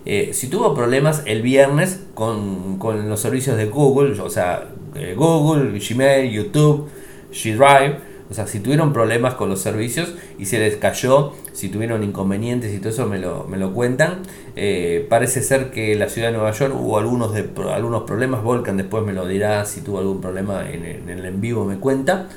Eh, 0.06 0.30
si 0.34 0.46
tuvo 0.46 0.76
problemas 0.76 1.24
el 1.26 1.42
viernes 1.42 2.02
con, 2.14 2.78
los 2.80 3.20
servicios 3.20 3.58
de 3.58 3.66
Google, 3.66 4.22
o 4.22 4.30
sea, 4.30 4.70
eh, 4.94 5.16
Google, 5.18 5.80
Gmail, 5.80 6.32
YouTube, 6.32 6.88
G 7.34 7.56
Drive, 7.56 7.98
o 8.30 8.34
sea, 8.36 8.46
si 8.46 8.60
tuvieron 8.60 8.94
problemas 8.94 9.34
con 9.34 9.50
los 9.50 9.60
servicios 9.60 10.14
y 10.38 10.46
se 10.46 10.60
les 10.60 10.76
cayó, 10.76 11.34
si 11.52 11.70
tuvieron 11.70 12.04
inconvenientes 12.04 12.72
y 12.76 12.78
todo 12.78 12.90
eso 12.90 13.08
me 13.08 13.18
lo, 13.18 13.48
me 13.48 13.58
lo 13.58 13.74
cuentan. 13.74 14.20
Eh, 14.56 15.08
parece 15.10 15.42
ser 15.42 15.72
que 15.72 15.96
la 15.96 16.10
ciudad 16.10 16.28
de 16.28 16.36
Nueva 16.36 16.52
York 16.52 16.76
hubo 16.80 17.00
algunos, 17.00 17.34
algunos 17.74 18.04
problemas. 18.04 18.44
Volcan 18.44 18.78
después 18.78 19.04
me 19.04 19.14
lo 19.14 19.26
dirá 19.26 19.66
si 19.66 19.82
tuvo 19.82 19.98
algún 19.98 20.22
problema 20.22 20.70
en 20.70 21.10
el 21.10 21.26
en 21.26 21.42
vivo, 21.42 21.66
me 21.66 21.78
cuenta. 21.78 22.30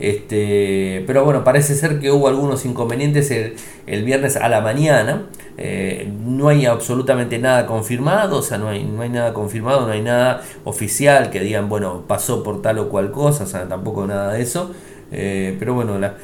Este, 0.00 1.02
pero 1.06 1.24
bueno, 1.24 1.42
parece 1.42 1.74
ser 1.74 1.98
que 1.98 2.12
hubo 2.12 2.28
algunos 2.28 2.64
inconvenientes 2.64 3.30
el, 3.30 4.04
viernes 4.04 4.36
a 4.36 4.48
la 4.48 4.60
mañana. 4.60 5.26
Eh, 5.56 6.08
no 6.24 6.48
hay 6.48 6.66
absolutamente 6.66 7.38
nada 7.38 7.66
confirmado, 7.66 8.38
o 8.38 8.42
sea, 8.42 8.58
no 8.58 8.68
hay, 8.68 8.84
no 8.84 9.02
hay 9.02 9.08
nada 9.08 9.34
confirmado, 9.34 9.86
no 9.86 9.92
hay 9.92 10.02
nada 10.02 10.42
oficial 10.64 11.30
que 11.30 11.40
digan, 11.40 11.68
bueno, 11.68 12.04
pasó 12.06 12.44
por 12.44 12.62
tal 12.62 12.78
o 12.78 12.88
cual 12.88 13.10
cosa, 13.10 13.42
o 13.42 13.46
sea, 13.46 13.66
tampoco 13.68 14.06
nada 14.06 14.34
de 14.34 14.42
eso. 14.42 14.72
Eh, 15.10 15.56
pero 15.58 15.74
bueno, 15.74 15.98
la, 15.98 16.14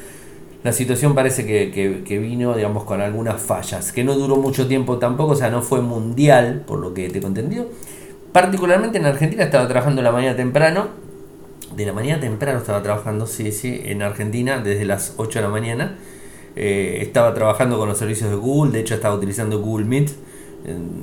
la 0.63 0.71
situación 0.71 1.13
parece 1.15 1.45
que, 1.45 2.03
que, 2.05 2.17
vino, 2.19 2.55
digamos, 2.55 2.85
con 2.85 3.01
algunas 3.01 3.41
fallas, 3.41 3.91
que 3.91 4.03
no 4.03 4.15
duró 4.15 4.37
mucho 4.37 4.67
tiempo 4.67 4.97
tampoco, 4.99 5.33
o 5.33 5.35
sea, 5.35 5.49
no 5.49 5.61
fue 5.61 5.81
mundial, 5.81 6.63
por 6.65 6.79
lo 6.79 6.93
que 6.93 7.09
te 7.09 7.19
he. 7.19 7.65
Particularmente 8.31 8.97
en 8.97 9.05
Argentina 9.05 9.43
estaba 9.43 9.67
trabajando 9.67 10.01
la 10.01 10.11
mañana 10.11 10.35
temprano 10.35 11.04
de 11.75 11.85
la 11.85 11.93
mañana 11.93 12.19
temprano 12.19 12.59
estaba 12.59 12.81
trabajando, 12.83 13.27
sí, 13.27 13.51
sí, 13.51 13.81
en 13.85 14.01
Argentina, 14.01 14.59
desde 14.59 14.85
las 14.85 15.13
8 15.17 15.39
de 15.39 15.43
la 15.43 15.51
mañana. 15.51 15.97
Eh, 16.55 16.99
estaba 17.01 17.33
trabajando 17.33 17.77
con 17.77 17.89
los 17.89 17.97
servicios 17.97 18.29
de 18.29 18.35
Google, 18.35 18.71
de 18.71 18.79
hecho 18.79 18.95
estaba 18.95 19.15
utilizando 19.15 19.59
Google 19.59 19.85
Meet 19.85 20.11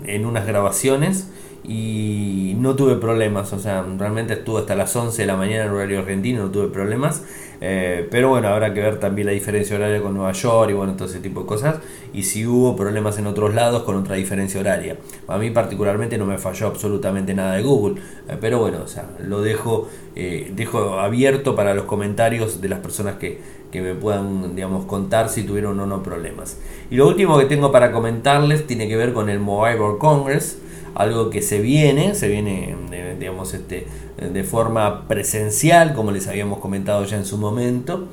en, 0.07 0.27
unas 0.27 0.47
grabaciones 0.47 1.29
y 1.65 2.55
no 2.59 2.75
tuve 2.75 2.97
problemas, 2.97 3.53
o 3.53 3.59
sea, 3.59 3.85
realmente 3.97 4.35
estuve 4.35 4.61
hasta 4.61 4.75
las 4.75 4.95
11 4.95 5.23
de 5.23 5.27
la 5.27 5.37
mañana 5.37 5.65
en 5.65 5.71
horario 5.71 6.01
argentino, 6.01 6.43
no 6.45 6.51
tuve 6.51 6.69
problemas. 6.69 7.23
Eh, 7.65 8.09
pero 8.11 8.31
bueno, 8.31 8.49
habrá 8.49 8.75
que 8.75 8.81
ver 8.81 8.99
también 8.99 9.27
la 9.29 9.33
diferencia 9.33 9.77
horaria 9.77 10.03
con 10.03 10.15
Nueva 10.15 10.33
York 10.33 10.71
y 10.71 10.73
bueno, 10.73 10.97
todo 10.97 11.07
ese 11.07 11.21
tipo 11.21 11.43
de 11.43 11.47
cosas. 11.47 11.77
Y 12.13 12.25
si 12.25 12.45
hubo 12.45 12.75
problemas 12.75 13.19
en 13.19 13.29
otros 13.29 13.55
lados 13.55 13.85
con 13.85 13.95
otra 13.95 14.17
diferencia 14.17 14.61
horaria. 14.61 14.97
A 15.29 15.39
mí 15.39 15.51
particularmente 15.51 16.19
no 16.19 16.27
me 16.27 16.39
falló 16.39 16.67
absolutamente 16.67 17.35
nada 17.35 17.55
de 17.55 17.63
Google. 17.63 18.03
Eh, 18.29 18.37
pero 18.41 18.59
bueno, 18.59 18.79
o 18.85 18.89
sea, 18.89 19.11
lo 19.21 19.43
dejo, 19.43 19.89
eh, 20.17 20.53
dejo 20.57 20.99
abierto 20.99 21.55
para 21.55 21.73
los 21.75 21.85
comentarios 21.85 22.61
de 22.61 22.69
las 22.69 22.81
personas 22.81 23.15
que, 23.15 23.41
que 23.71 23.81
me 23.81 23.95
puedan, 23.95 24.57
digamos, 24.57 24.85
contar 24.87 25.29
si 25.29 25.45
tuvieron 25.45 25.79
o 25.79 25.87
no 25.87 26.03
problemas. 26.03 26.59
Y 26.91 26.97
lo 26.97 27.07
último 27.07 27.39
que 27.39 27.45
tengo 27.45 27.71
para 27.71 27.93
comentarles 27.93 28.67
tiene 28.67 28.89
que 28.89 28.97
ver 28.97 29.13
con 29.13 29.29
el 29.29 29.39
Mobile 29.39 29.79
World 29.79 29.99
Congress 29.99 30.59
algo 30.95 31.31
que 31.31 31.43
se 31.43 31.61
viene, 31.61 32.15
se 32.15 32.29
viene, 32.29 32.77
eh, 32.93 33.17
digamos, 33.19 33.55
este, 33.55 33.87
de 34.17 34.45
forma 34.45 35.09
presencial, 35.09 35.95
como 35.95 36.11
les 36.11 36.29
habíamos 36.29 36.59
comentado 36.59 37.05
ya 37.05 37.17
en 37.17 37.25
su 37.25 37.39
momento. 37.39 38.09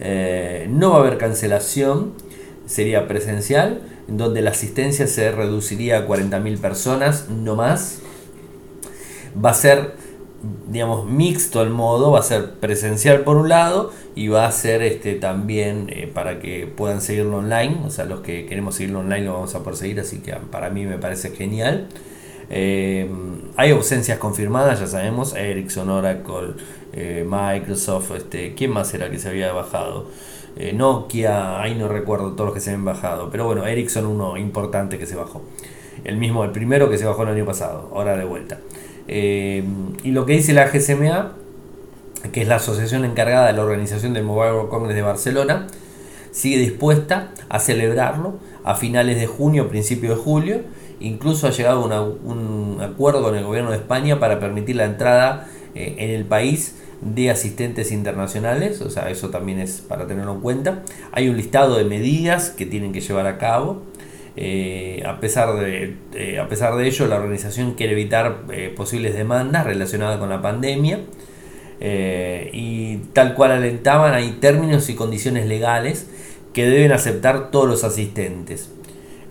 Eh, 0.00 0.66
no 0.70 0.90
va 0.90 0.96
a 0.96 1.00
haber 1.00 1.18
cancelación, 1.18 2.12
sería 2.66 3.06
presencial, 3.06 3.82
donde 4.08 4.42
la 4.42 4.50
asistencia 4.50 5.06
se 5.06 5.30
reduciría 5.30 5.98
a 5.98 6.06
40.000 6.06 6.58
personas, 6.58 7.28
no 7.28 7.54
más. 7.54 8.00
Va 9.42 9.50
a 9.50 9.54
ser, 9.54 9.94
digamos, 10.68 11.06
mixto 11.06 11.62
el 11.62 11.70
modo, 11.70 12.10
va 12.10 12.18
a 12.18 12.22
ser 12.22 12.54
presencial 12.54 13.20
por 13.20 13.36
un 13.36 13.48
lado 13.48 13.92
y 14.14 14.28
va 14.28 14.46
a 14.46 14.52
ser 14.52 14.82
este, 14.82 15.14
también 15.14 15.86
eh, 15.88 16.10
para 16.12 16.40
que 16.40 16.66
puedan 16.66 17.00
seguirlo 17.00 17.38
online, 17.38 17.80
o 17.86 17.90
sea, 17.90 18.04
los 18.04 18.20
que 18.20 18.46
queremos 18.46 18.74
seguirlo 18.74 19.00
online 19.00 19.26
lo 19.26 19.34
vamos 19.34 19.54
a 19.54 19.60
poder 19.60 19.76
seguir, 19.78 20.00
así 20.00 20.18
que 20.18 20.34
para 20.50 20.70
mí 20.70 20.84
me 20.84 20.98
parece 20.98 21.30
genial. 21.30 21.88
Eh, 22.54 23.08
hay 23.56 23.70
ausencias 23.70 24.18
confirmadas, 24.18 24.78
ya 24.78 24.86
sabemos, 24.86 25.34
Ericsson, 25.34 25.88
Oracle, 25.88 26.52
eh, 26.92 27.26
Microsoft, 27.26 28.10
este, 28.14 28.54
¿quién 28.54 28.70
más 28.70 28.92
era 28.92 29.10
que 29.10 29.18
se 29.18 29.30
había 29.30 29.52
bajado? 29.52 30.06
Eh, 30.56 30.74
Nokia, 30.74 31.62
ahí 31.62 31.74
no 31.74 31.88
recuerdo 31.88 32.32
todos 32.32 32.48
los 32.48 32.54
que 32.54 32.60
se 32.60 32.70
habían 32.70 32.84
bajado, 32.84 33.30
pero 33.30 33.46
bueno, 33.46 33.66
Ericsson 33.66 34.04
uno 34.04 34.36
importante 34.36 34.98
que 34.98 35.06
se 35.06 35.16
bajó. 35.16 35.40
El 36.04 36.18
mismo, 36.18 36.44
el 36.44 36.50
primero 36.50 36.90
que 36.90 36.98
se 36.98 37.06
bajó 37.06 37.22
el 37.22 37.30
año 37.30 37.46
pasado, 37.46 37.90
ahora 37.94 38.16
de 38.18 38.24
vuelta. 38.24 38.58
y 39.08 40.10
lo 40.10 40.26
que 40.26 40.34
dice 40.34 40.52
la 40.52 40.68
GSMA, 40.68 41.32
que 42.32 42.42
es 42.42 42.48
la 42.48 42.56
asociación 42.56 43.04
encargada 43.06 43.46
de 43.46 43.54
la 43.54 43.62
organización 43.62 44.12
del 44.12 44.24
Mobile 44.24 44.52
World 44.52 44.68
Congress 44.68 44.94
de 44.94 45.02
Barcelona, 45.02 45.66
sigue 46.32 46.58
dispuesta 46.58 47.30
a 47.48 47.58
celebrarlo 47.58 48.34
a 48.62 48.74
finales 48.74 49.18
de 49.18 49.26
junio, 49.26 49.68
principio 49.68 50.10
de 50.10 50.16
julio, 50.16 50.60
Incluso 51.02 51.48
ha 51.48 51.50
llegado 51.50 51.84
un 51.84 52.78
acuerdo 52.80 53.22
con 53.22 53.34
el 53.34 53.44
gobierno 53.44 53.70
de 53.70 53.76
España 53.76 54.20
para 54.20 54.38
permitir 54.38 54.76
la 54.76 54.84
entrada 54.84 55.48
eh, 55.74 55.96
en 55.98 56.10
el 56.10 56.24
país 56.24 56.76
de 57.00 57.30
asistentes 57.30 57.90
internacionales, 57.90 58.80
o 58.80 58.90
sea, 58.90 59.10
eso 59.10 59.30
también 59.30 59.58
es 59.58 59.80
para 59.80 60.06
tenerlo 60.06 60.34
en 60.34 60.40
cuenta. 60.40 60.82
Hay 61.10 61.28
un 61.28 61.36
listado 61.36 61.76
de 61.76 61.84
medidas 61.84 62.50
que 62.50 62.66
tienen 62.66 62.92
que 62.92 63.00
llevar 63.00 63.26
a 63.26 63.38
cabo. 63.38 63.82
Eh, 64.36 65.02
a, 65.04 65.18
pesar 65.18 65.54
de, 65.56 65.96
eh, 66.14 66.38
a 66.38 66.48
pesar 66.48 66.76
de 66.76 66.86
ello, 66.86 67.06
la 67.06 67.16
organización 67.16 67.74
quiere 67.74 67.92
evitar 67.92 68.42
posibles 68.76 69.14
demandas 69.14 69.64
relacionadas 69.64 70.18
con 70.18 70.28
la 70.28 70.40
pandemia. 70.40 71.00
y 72.52 72.98
tal 73.12 73.34
cual 73.34 73.50
alentaban, 73.50 74.14
hay 74.14 74.32
términos 74.40 74.88
y 74.88 74.94
condiciones 74.94 75.46
legales 75.46 76.06
que 76.52 76.66
deben 76.66 76.92
aceptar 76.92 77.50
todos 77.50 77.66
los 77.68 77.82
asistentes. 77.82 78.70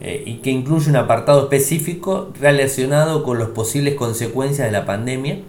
Eh, 0.03 0.23
y 0.25 0.37
que 0.37 0.49
incluye 0.49 0.89
un 0.89 0.95
apartado 0.95 1.43
específico 1.43 2.33
relacionado 2.39 3.23
con 3.23 3.37
las 3.37 3.49
posibles 3.49 3.93
consecuencias 3.93 4.65
de 4.65 4.71
la 4.71 4.83
pandemia 4.83 5.41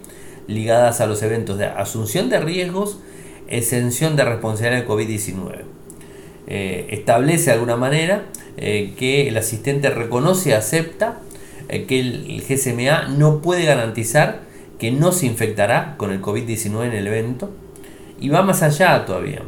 ligadas 0.47 1.01
a 1.01 1.07
los 1.07 1.23
eventos 1.23 1.57
de 1.57 1.65
asunción 1.65 2.29
de 2.29 2.39
riesgos, 2.39 2.99
exención 3.47 4.15
de 4.15 4.25
responsabilidad 4.25 4.81
del 4.81 4.87
COVID-19. 4.87 5.61
Eh, 6.45 6.85
establece 6.91 7.45
de 7.45 7.51
alguna 7.53 7.77
manera 7.77 8.25
eh, 8.57 8.93
que 8.95 9.27
el 9.27 9.37
asistente 9.37 9.89
reconoce 9.89 10.49
y 10.49 10.53
acepta 10.53 11.19
que 11.87 11.99
el, 11.99 12.43
GSMA 12.47 13.07
no 13.07 13.41
puede 13.41 13.65
garantizar 13.65 14.41
que 14.77 14.91
no 14.91 15.11
se 15.13 15.25
infectará 15.25 15.95
con 15.97 16.11
el 16.11 16.21
COVID-19 16.21 16.85
en 16.85 16.93
el 16.93 17.07
evento 17.07 17.49
y 18.19 18.29
va 18.29 18.43
más 18.43 18.61
allá 18.61 19.03
todavía. 19.05 19.41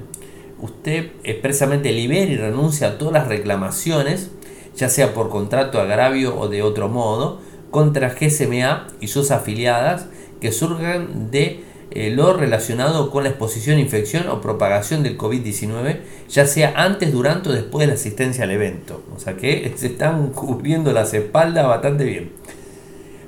Usted 0.60 1.12
expresamente 1.24 1.92
libera 1.92 2.32
y 2.32 2.38
renuncia 2.38 2.88
a 2.88 2.98
todas 2.98 3.14
las 3.14 3.28
reclamaciones 3.28 4.32
ya 4.76 4.90
sea 4.90 5.14
por 5.14 5.30
contrato, 5.30 5.80
agravio 5.80 6.38
o 6.38 6.48
de 6.48 6.62
otro 6.62 6.90
modo, 6.90 7.40
contra 7.72 8.10
GSMA 8.10 8.88
y 9.00 9.08
sus 9.08 9.32
afiliadas 9.32 10.08
que 10.40 10.52
surjan 10.52 11.32
de 11.32 11.64
eh, 11.92 12.10
lo 12.10 12.34
relacionado 12.34 13.10
con 13.10 13.24
la 13.24 13.30
exposición, 13.30 13.80
infección 13.80 14.28
o 14.28 14.42
propagación 14.42 15.02
del 15.04 15.18
COVID-19, 15.18 16.00
ya 16.30 16.46
sea 16.46 16.74
antes, 16.76 17.12
durante 17.12 17.50
o 17.50 17.54
después 17.54 17.82
de 17.82 17.88
la 17.88 17.94
asistencia 17.94 18.44
al 18.44 18.52
evento. 18.52 19.02
O 19.16 19.20
sea 19.20 19.38
que 19.38 19.74
se 19.78 19.88
están 19.88 20.30
cubriendo 20.30 20.92
las 20.92 21.14
espaldas 21.14 21.66
bastante 21.68 22.04
bien. 22.04 22.32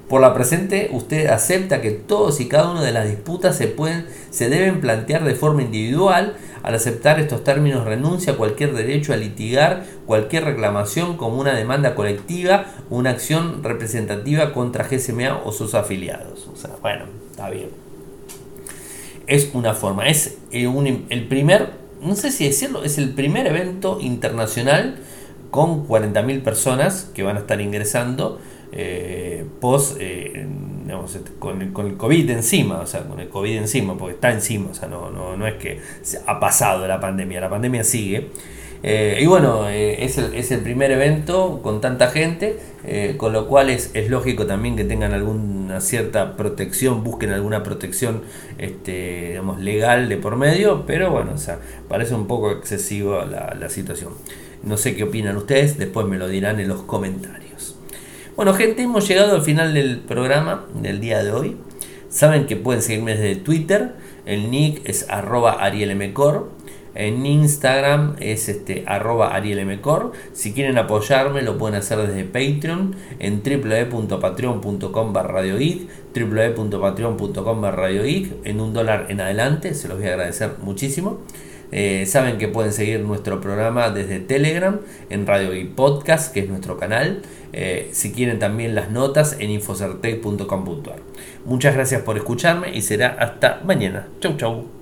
Por 0.09 0.21
la 0.21 0.33
presente, 0.33 0.89
usted 0.91 1.27
acepta 1.27 1.81
que 1.81 1.91
todos 1.91 2.39
y 2.39 2.47
cada 2.47 2.71
una 2.71 2.81
de 2.81 2.93
las 2.93 3.07
disputas 3.09 3.57
se, 3.57 3.67
pueden, 3.67 4.05
se 4.31 4.49
deben 4.49 4.79
plantear 4.79 5.23
de 5.25 5.35
forma 5.35 5.61
individual. 5.61 6.35
Al 6.63 6.75
aceptar 6.75 7.19
estos 7.19 7.43
términos, 7.43 7.85
renuncia 7.85 8.33
a 8.33 8.35
cualquier 8.35 8.73
derecho 8.73 9.13
a 9.13 9.17
litigar 9.17 9.85
cualquier 10.05 10.45
reclamación 10.45 11.17
como 11.17 11.39
una 11.39 11.53
demanda 11.53 11.95
colectiva, 11.95 12.65
una 12.89 13.11
acción 13.11 13.63
representativa 13.63 14.53
contra 14.53 14.87
GSMA 14.87 15.41
o 15.43 15.51
sus 15.51 15.75
afiliados. 15.75 16.47
O 16.51 16.55
sea, 16.55 16.71
bueno, 16.81 17.05
está 17.29 17.49
bien. 17.49 17.69
Es 19.27 19.49
una 19.53 19.73
forma, 19.73 20.07
es 20.07 20.37
el, 20.51 21.05
el 21.09 21.27
primer, 21.27 21.71
no 22.01 22.15
sé 22.15 22.31
si 22.31 22.45
decirlo, 22.45 22.83
es 22.83 22.97
el 22.97 23.09
primer 23.09 23.47
evento 23.47 23.99
internacional 23.99 24.97
con 25.51 25.87
40.000 25.87 26.43
personas 26.43 27.09
que 27.13 27.23
van 27.23 27.37
a 27.37 27.39
estar 27.41 27.59
ingresando 27.61 28.39
eh, 28.71 29.45
post, 29.61 29.97
eh, 29.99 30.45
este, 31.05 31.31
con, 31.39 31.61
el, 31.61 31.97
COVID 31.97 32.29
encima, 32.29 32.79
o 32.79 32.87
sea, 32.87 33.03
con 33.03 33.19
el 33.19 33.29
COVID 33.29 33.57
encima, 33.57 33.97
porque 33.97 34.15
está 34.15 34.31
encima, 34.31 34.71
o 34.71 34.73
sea, 34.73 34.87
no, 34.87 35.09
no, 35.09 35.37
no 35.37 35.47
es 35.47 35.55
que 35.55 35.79
ha 36.25 36.39
pasado 36.39 36.87
la 36.87 36.99
pandemia, 36.99 37.39
la 37.39 37.49
pandemia 37.49 37.83
sigue. 37.83 38.27
Eh, 38.83 39.19
y 39.21 39.25
bueno, 39.25 39.67
es, 39.69 40.17
el, 40.17 40.35
es, 40.35 40.51
el, 40.51 40.59
primer 40.59 40.91
evento 40.91 41.61
con 41.63 41.81
tanta 41.81 42.09
gente, 42.09 42.57
con 43.17 43.33
lo 43.33 43.47
cual 43.47 43.69
es, 43.69 43.89
es, 43.95 44.09
lógico 44.09 44.45
también 44.45 44.75
que 44.75 44.83
tengan 44.83 45.13
alguna 45.13 45.81
cierta 45.81 46.37
protección, 46.37 47.03
busquen 47.03 47.31
alguna 47.31 47.63
protección 47.63 48.21
este, 48.57 49.29
digamos, 49.29 49.59
legal 49.59 50.09
de 50.09 50.17
por 50.17 50.35
medio, 50.35 50.85
pero 50.85 51.09
bueno, 51.11 51.31
o 51.33 51.37
sea, 51.37 51.59
parece 51.89 52.13
un 52.13 52.27
poco 52.27 52.51
excesivo 52.51 53.25
la, 53.25 53.55
la 53.59 53.69
situación. 53.69 54.13
No 54.63 54.77
sé 54.77 54.95
qué 54.95 55.03
opinan 55.03 55.37
ustedes, 55.37 55.77
después 55.77 56.05
me 56.07 56.17
lo 56.17 56.27
dirán 56.27 56.59
en 56.59 56.67
los 56.67 56.81
comentarios. 56.81 57.46
Bueno, 58.37 58.53
gente, 58.53 58.83
hemos 58.83 59.07
llegado 59.07 59.33
al 59.33 59.41
final 59.41 59.73
del 59.73 59.97
programa 59.97 60.67
del 60.75 60.99
día 60.99 61.23
de 61.23 61.31
hoy. 61.31 61.57
Saben 62.07 62.45
que 62.45 62.55
pueden 62.55 62.83
seguirme 62.83 63.17
desde 63.17 63.35
Twitter. 63.35 63.93
El 64.27 64.51
nick 64.51 64.87
es 64.87 65.09
arroba 65.09 65.53
arielmcor. 65.53 66.51
En 66.93 67.25
Instagram 67.25 68.15
es 68.19 68.47
este, 68.47 68.83
arroba 68.85 69.33
arielmcor. 69.33 70.11
Si 70.33 70.53
quieren 70.53 70.77
apoyarme 70.77 71.41
lo 71.41 71.57
pueden 71.57 71.79
hacer 71.79 71.97
desde 71.97 72.25
Patreon 72.25 72.95
en 73.17 73.41
www.patreon.com 73.41 75.13
radioic 75.15 75.89
www.patreon.com 76.13 77.65
en 78.43 78.61
un 78.61 78.73
dólar 78.73 79.07
en 79.09 79.19
adelante. 79.19 79.73
Se 79.73 79.87
los 79.87 79.97
voy 79.97 80.09
a 80.09 80.11
agradecer 80.11 80.51
muchísimo. 80.61 81.21
Eh, 81.71 82.05
saben 82.05 82.37
que 82.37 82.47
pueden 82.47 82.71
seguir 82.71 83.01
nuestro 83.01 83.41
programa 83.41 83.89
desde 83.89 84.19
Telegram, 84.19 84.79
en 85.09 85.27
Radio 85.27 85.53
y 85.53 85.65
Podcast, 85.65 86.33
que 86.33 86.41
es 86.41 86.49
nuestro 86.49 86.77
canal. 86.77 87.23
Eh, 87.53 87.89
si 87.93 88.11
quieren 88.11 88.39
también 88.39 88.75
las 88.75 88.91
notas 88.91 89.37
en 89.39 89.49
infocertec.com.ar. 89.51 90.99
Muchas 91.45 91.75
gracias 91.75 92.01
por 92.01 92.17
escucharme 92.17 92.75
y 92.75 92.81
será 92.81 93.15
hasta 93.19 93.61
mañana. 93.63 94.07
Chau 94.19 94.37
chau. 94.37 94.77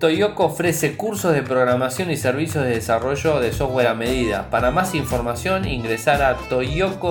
Toyoko 0.00 0.46
ofrece 0.46 0.96
cursos 0.96 1.34
de 1.34 1.42
programación 1.42 2.10
y 2.10 2.16
servicios 2.16 2.64
de 2.64 2.70
desarrollo 2.70 3.38
de 3.38 3.52
software 3.52 3.88
a 3.88 3.94
medida. 3.94 4.48
Para 4.48 4.70
más 4.70 4.94
información 4.94 5.68
ingresar 5.68 6.22
a 6.22 6.36
toyoko.io. 6.48 7.10